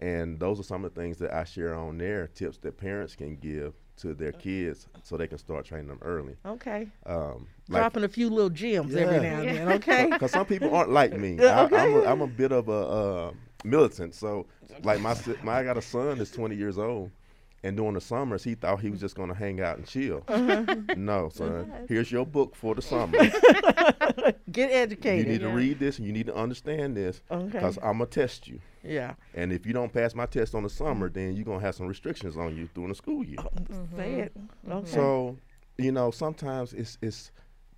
And 0.00 0.40
those 0.40 0.58
are 0.58 0.64
some 0.64 0.84
of 0.84 0.92
the 0.92 1.00
things 1.00 1.18
that 1.18 1.32
I 1.32 1.44
share 1.44 1.74
on 1.74 1.98
there, 1.98 2.26
tips 2.34 2.58
that 2.58 2.76
parents 2.76 3.14
can 3.14 3.36
give 3.36 3.74
to 3.96 4.14
their 4.14 4.32
kids 4.32 4.88
so 5.02 5.16
they 5.16 5.26
can 5.26 5.38
start 5.38 5.64
training 5.64 5.88
them 5.88 5.98
early. 6.02 6.36
okay. 6.44 6.88
Um, 7.06 7.46
like, 7.68 7.80
Dropping 7.80 8.04
a 8.04 8.08
few 8.08 8.28
little 8.28 8.50
gems 8.50 8.94
every 8.94 9.20
now 9.20 9.40
and 9.40 9.56
then, 9.56 9.68
okay? 9.72 10.08
because 10.10 10.32
some 10.32 10.46
people 10.46 10.74
aren't 10.74 10.90
like 10.90 11.16
me. 11.16 11.36
Yeah, 11.38 11.60
I, 11.60 11.64
okay. 11.64 11.76
I'm, 11.76 11.94
a, 11.94 12.04
I'm 12.04 12.20
a 12.22 12.26
bit 12.26 12.52
of 12.52 12.68
a 12.68 12.72
uh, 12.72 13.32
militant. 13.64 14.14
So, 14.14 14.46
like 14.82 15.00
my, 15.00 15.16
my 15.42 15.60
I 15.60 15.64
got 15.64 15.76
a 15.78 15.82
son 15.82 16.18
that's 16.18 16.30
20 16.30 16.56
years 16.56 16.78
old, 16.78 17.10
and 17.64 17.76
during 17.76 17.94
the 17.94 18.00
summers 18.00 18.44
he 18.44 18.54
thought 18.54 18.80
he 18.80 18.90
was 18.90 19.00
just 19.00 19.16
going 19.16 19.28
to 19.30 19.34
hang 19.34 19.60
out 19.60 19.78
and 19.78 19.86
chill. 19.86 20.22
Uh-huh. 20.28 20.76
no, 20.96 21.28
son. 21.30 21.72
Here's 21.88 22.12
your 22.12 22.24
book 22.26 22.54
for 22.54 22.74
the 22.76 22.82
summer. 22.82 23.18
Get 24.52 24.70
educated. 24.70 24.70
you 24.70 24.70
educated. 24.70 25.28
need 25.28 25.40
to 25.40 25.48
read 25.48 25.78
this 25.80 25.98
and 25.98 26.06
you 26.06 26.12
need 26.12 26.26
to 26.26 26.34
understand 26.34 26.96
this 26.96 27.22
Okay. 27.30 27.48
because 27.50 27.76
I'm 27.78 27.94
gonna 27.98 28.06
test 28.06 28.46
you. 28.46 28.60
yeah. 28.82 29.14
And 29.34 29.52
if 29.52 29.66
you 29.66 29.72
don't 29.72 29.92
pass 29.92 30.14
my 30.14 30.26
test 30.26 30.54
on 30.54 30.62
the 30.62 30.68
summer, 30.70 31.08
then 31.08 31.34
you're 31.34 31.44
gonna 31.44 31.60
have 31.60 31.74
some 31.74 31.86
restrictions 31.88 32.36
on 32.36 32.56
you 32.56 32.68
during 32.74 32.90
the 32.90 32.94
school 32.94 33.24
year. 33.24 33.38
Say 33.96 34.20
it. 34.20 34.32
Okay. 34.70 34.90
So, 34.90 35.36
you 35.78 35.90
know, 35.92 36.10
sometimes 36.10 36.72
it's 36.72 36.98
it's 37.02 37.32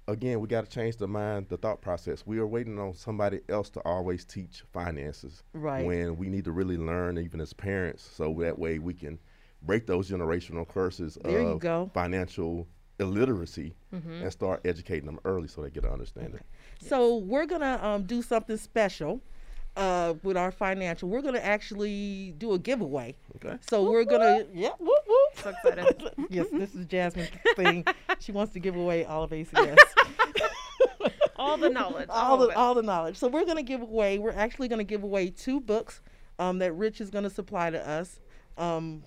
again 0.08 0.40
we 0.40 0.48
got 0.48 0.64
to 0.64 0.70
change 0.70 0.96
the 0.98 1.08
mind, 1.08 1.46
the 1.48 1.56
thought 1.56 1.80
process. 1.80 2.24
We 2.26 2.38
are 2.38 2.46
waiting 2.46 2.78
on 2.78 2.94
somebody 2.94 3.40
else 3.48 3.70
to 3.70 3.80
always 3.80 4.24
teach 4.24 4.62
finances 4.72 5.42
Right. 5.54 5.84
when 5.86 6.16
we 6.16 6.28
need 6.28 6.44
to 6.44 6.52
really 6.52 6.76
learn, 6.76 7.18
even 7.18 7.40
as 7.40 7.52
parents, 7.52 8.08
so 8.14 8.34
that 8.40 8.58
way 8.58 8.78
we 8.78 8.92
can 8.94 9.18
break 9.62 9.86
those 9.86 10.10
generational 10.10 10.66
curses 10.66 11.18
There 11.22 11.40
you 11.40 11.48
of 11.48 11.60
go. 11.60 11.90
financial 11.94 12.66
illiteracy 12.98 13.74
and 13.92 14.30
start 14.32 14.60
educating 14.64 15.06
them 15.06 15.18
early 15.24 15.48
so 15.48 15.62
they 15.62 15.70
get 15.70 15.84
an 15.84 15.92
understanding. 15.92 16.40
So 16.80 17.16
we're 17.16 17.46
gonna 17.46 17.78
um, 17.82 18.02
do 18.04 18.20
something 18.22 18.56
special 18.56 19.20
uh, 19.76 20.14
with 20.22 20.36
our 20.36 20.50
financial. 20.50 21.08
We're 21.08 21.22
gonna 21.22 21.38
actually 21.38 22.34
do 22.38 22.52
a 22.52 22.58
giveaway. 22.58 23.14
Okay. 23.36 23.56
So 23.70 23.90
we're 23.90 24.04
gonna 24.04 24.44
yeah 24.52 24.70
whoop 24.78 24.98
whoop. 25.06 25.42
So 25.42 25.50
excited. 25.50 26.10
yes, 26.30 26.46
this 26.52 26.74
is 26.74 26.86
Jasmine's 26.86 27.30
thing. 27.54 27.84
She 28.18 28.32
wants 28.32 28.52
to 28.54 28.60
give 28.60 28.76
away 28.76 29.04
all 29.04 29.22
of 29.22 29.30
ACS. 29.30 29.76
all 31.36 31.56
the 31.56 31.68
knowledge. 31.70 32.08
all 32.10 32.42
of 32.42 32.48
the 32.50 32.56
all 32.56 32.74
the 32.74 32.82
knowledge. 32.82 33.16
So 33.16 33.28
we're 33.28 33.44
gonna 33.44 33.62
give 33.62 33.82
away. 33.82 34.18
We're 34.18 34.32
actually 34.32 34.68
gonna 34.68 34.84
give 34.84 35.02
away 35.02 35.30
two 35.30 35.60
books 35.60 36.00
um, 36.38 36.58
that 36.58 36.72
Rich 36.72 37.00
is 37.00 37.10
gonna 37.10 37.30
supply 37.30 37.70
to 37.70 37.88
us. 37.88 38.20
Um, 38.58 39.02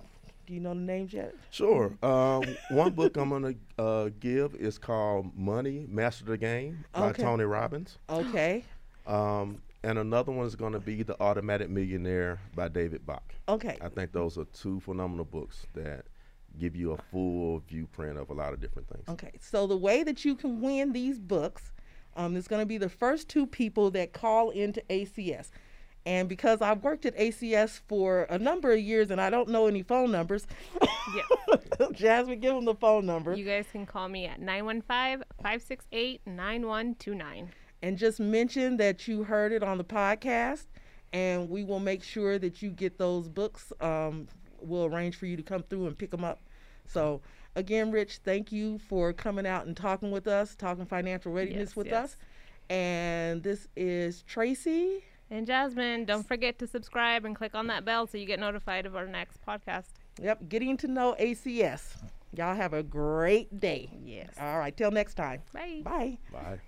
do 0.50 0.56
you 0.56 0.60
know 0.62 0.74
the 0.74 0.80
names 0.80 1.14
yet? 1.14 1.36
Sure. 1.52 1.94
Um, 2.02 2.44
one 2.72 2.92
book 2.94 3.18
I'm 3.18 3.30
going 3.30 3.56
to 3.78 3.82
uh, 3.84 4.10
give 4.20 4.56
is 4.56 4.80
called 4.80 5.38
Money 5.38 5.86
Master 5.88 6.26
the 6.26 6.38
Game 6.40 6.84
by 6.92 7.10
Okay. 7.10 7.22
Tony 7.22 7.44
Robbins. 7.44 8.00
Okay. 8.10 8.66
Um, 9.06 9.62
and 9.84 10.00
another 10.00 10.32
one 10.32 10.48
is 10.48 10.56
going 10.56 10.74
to 10.74 10.80
be 10.80 11.04
The 11.04 11.16
Automatic 11.22 11.70
Millionaire 11.70 12.40
by 12.56 12.68
David 12.68 13.06
Bach. 13.06 13.32
Okay. 13.48 13.78
I 13.80 13.90
think 13.90 14.12
those 14.12 14.40
are 14.40 14.46
two 14.46 14.80
phenomenal 14.80 15.24
books 15.26 15.68
that 15.76 16.06
give 16.58 16.76
you 16.76 16.94
a 16.94 16.98
full 17.12 17.62
viewprint 17.72 18.20
of 18.20 18.32
a 18.32 18.34
lot 18.34 18.52
of 18.52 18.60
different 18.60 18.90
things. 18.90 19.04
Okay, 19.08 19.32
so 19.40 19.68
the 19.68 19.78
way 19.78 20.02
that 20.02 20.26
you 20.26 20.36
can 20.36 20.62
win 20.62 20.94
these 20.94 21.20
books 21.20 21.72
um, 22.16 22.36
is 22.36 22.48
going 22.48 22.60
to 22.62 22.66
be 22.66 22.80
the 22.80 22.90
first 22.90 23.30
two 23.30 23.46
people 23.46 23.92
that 23.92 24.14
call 24.14 24.50
into 24.50 24.82
ACS. 24.90 25.52
And 26.10 26.28
because 26.28 26.60
I've 26.60 26.82
worked 26.84 27.06
at 27.06 27.16
ACS 27.18 27.82
for 27.88 28.24
a 28.32 28.40
number 28.40 28.72
of 28.72 28.80
years 28.80 29.12
and 29.12 29.22
I 29.22 29.30
don't 29.30 29.48
know 29.48 29.68
any 29.68 29.84
phone 29.84 30.12
numbers, 30.12 30.48
Jasmine, 31.94 32.40
give 32.40 32.56
them 32.56 32.66
the 32.66 32.74
phone 32.74 33.06
number 33.06 33.36
You 33.36 33.46
guys 33.46 33.66
can 33.72 33.86
call 33.86 34.08
me 34.10 34.26
at 34.26 34.40
915 34.42 35.24
568 35.38 36.22
9129. 36.26 37.50
and 37.84 37.96
just 37.98 38.20
mention 38.20 38.78
that 38.78 39.08
you 39.08 39.24
heard 39.24 39.52
it 39.52 39.62
on 39.62 39.78
the 39.78 39.84
podcast. 39.84 40.66
And 41.14 41.48
we 41.50 41.64
will 41.64 41.80
make 41.80 42.04
sure 42.04 42.40
that 42.40 42.62
you 42.64 42.72
get 42.72 42.98
those 42.98 43.28
books. 43.30 43.72
Um, 43.80 44.28
we'll 44.62 44.86
arrange 44.86 45.16
for 45.16 45.26
you 45.28 45.38
to 45.38 45.44
come 45.44 45.64
through 45.64 45.88
and 45.88 45.98
pick 45.98 46.12
them 46.12 46.24
up. 46.24 46.40
So, 46.86 47.22
again, 47.56 47.92
Rich, 47.92 48.20
thank 48.24 48.52
you 48.52 48.78
for 48.80 49.14
coming 49.14 49.46
out 49.48 49.66
and 49.68 49.76
talking 49.78 50.10
with 50.12 50.28
us, 50.28 50.56
talking 50.56 50.86
financial 50.86 51.32
readiness 51.32 51.70
Yes, 51.70 51.76
with 51.76 51.88
yes. 51.88 51.96
us. 52.04 52.18
And 52.70 53.42
this 53.44 53.68
is 53.76 54.22
Tracy. 54.24 55.04
And 55.32 55.46
Jasmine, 55.46 56.06
don't 56.06 56.28
forget 56.28 56.58
to 56.60 56.68
subscribe 56.68 57.24
and 57.26 57.36
click 57.36 57.54
on 57.54 57.68
that 57.68 57.86
bell 57.86 58.08
so 58.08 58.18
you 58.18 58.26
get 58.26 58.40
notified 58.40 58.86
of 58.86 58.96
our 58.96 59.06
next 59.06 59.46
podcast. 59.46 59.90
Yep, 60.22 60.50
getting 60.50 60.76
to 60.78 60.88
know 60.88 61.16
ACS. 61.20 61.96
Y'all 62.36 62.56
have 62.56 62.74
a 62.74 62.84
great 62.84 63.60
day. 63.60 63.90
Yes. 64.04 64.30
All 64.40 64.60
right, 64.60 64.76
till 64.76 64.92
next 64.92 65.16
time. 65.16 65.42
Bye. 65.54 65.82
Bye. 65.84 66.18
Bye. 66.32 66.60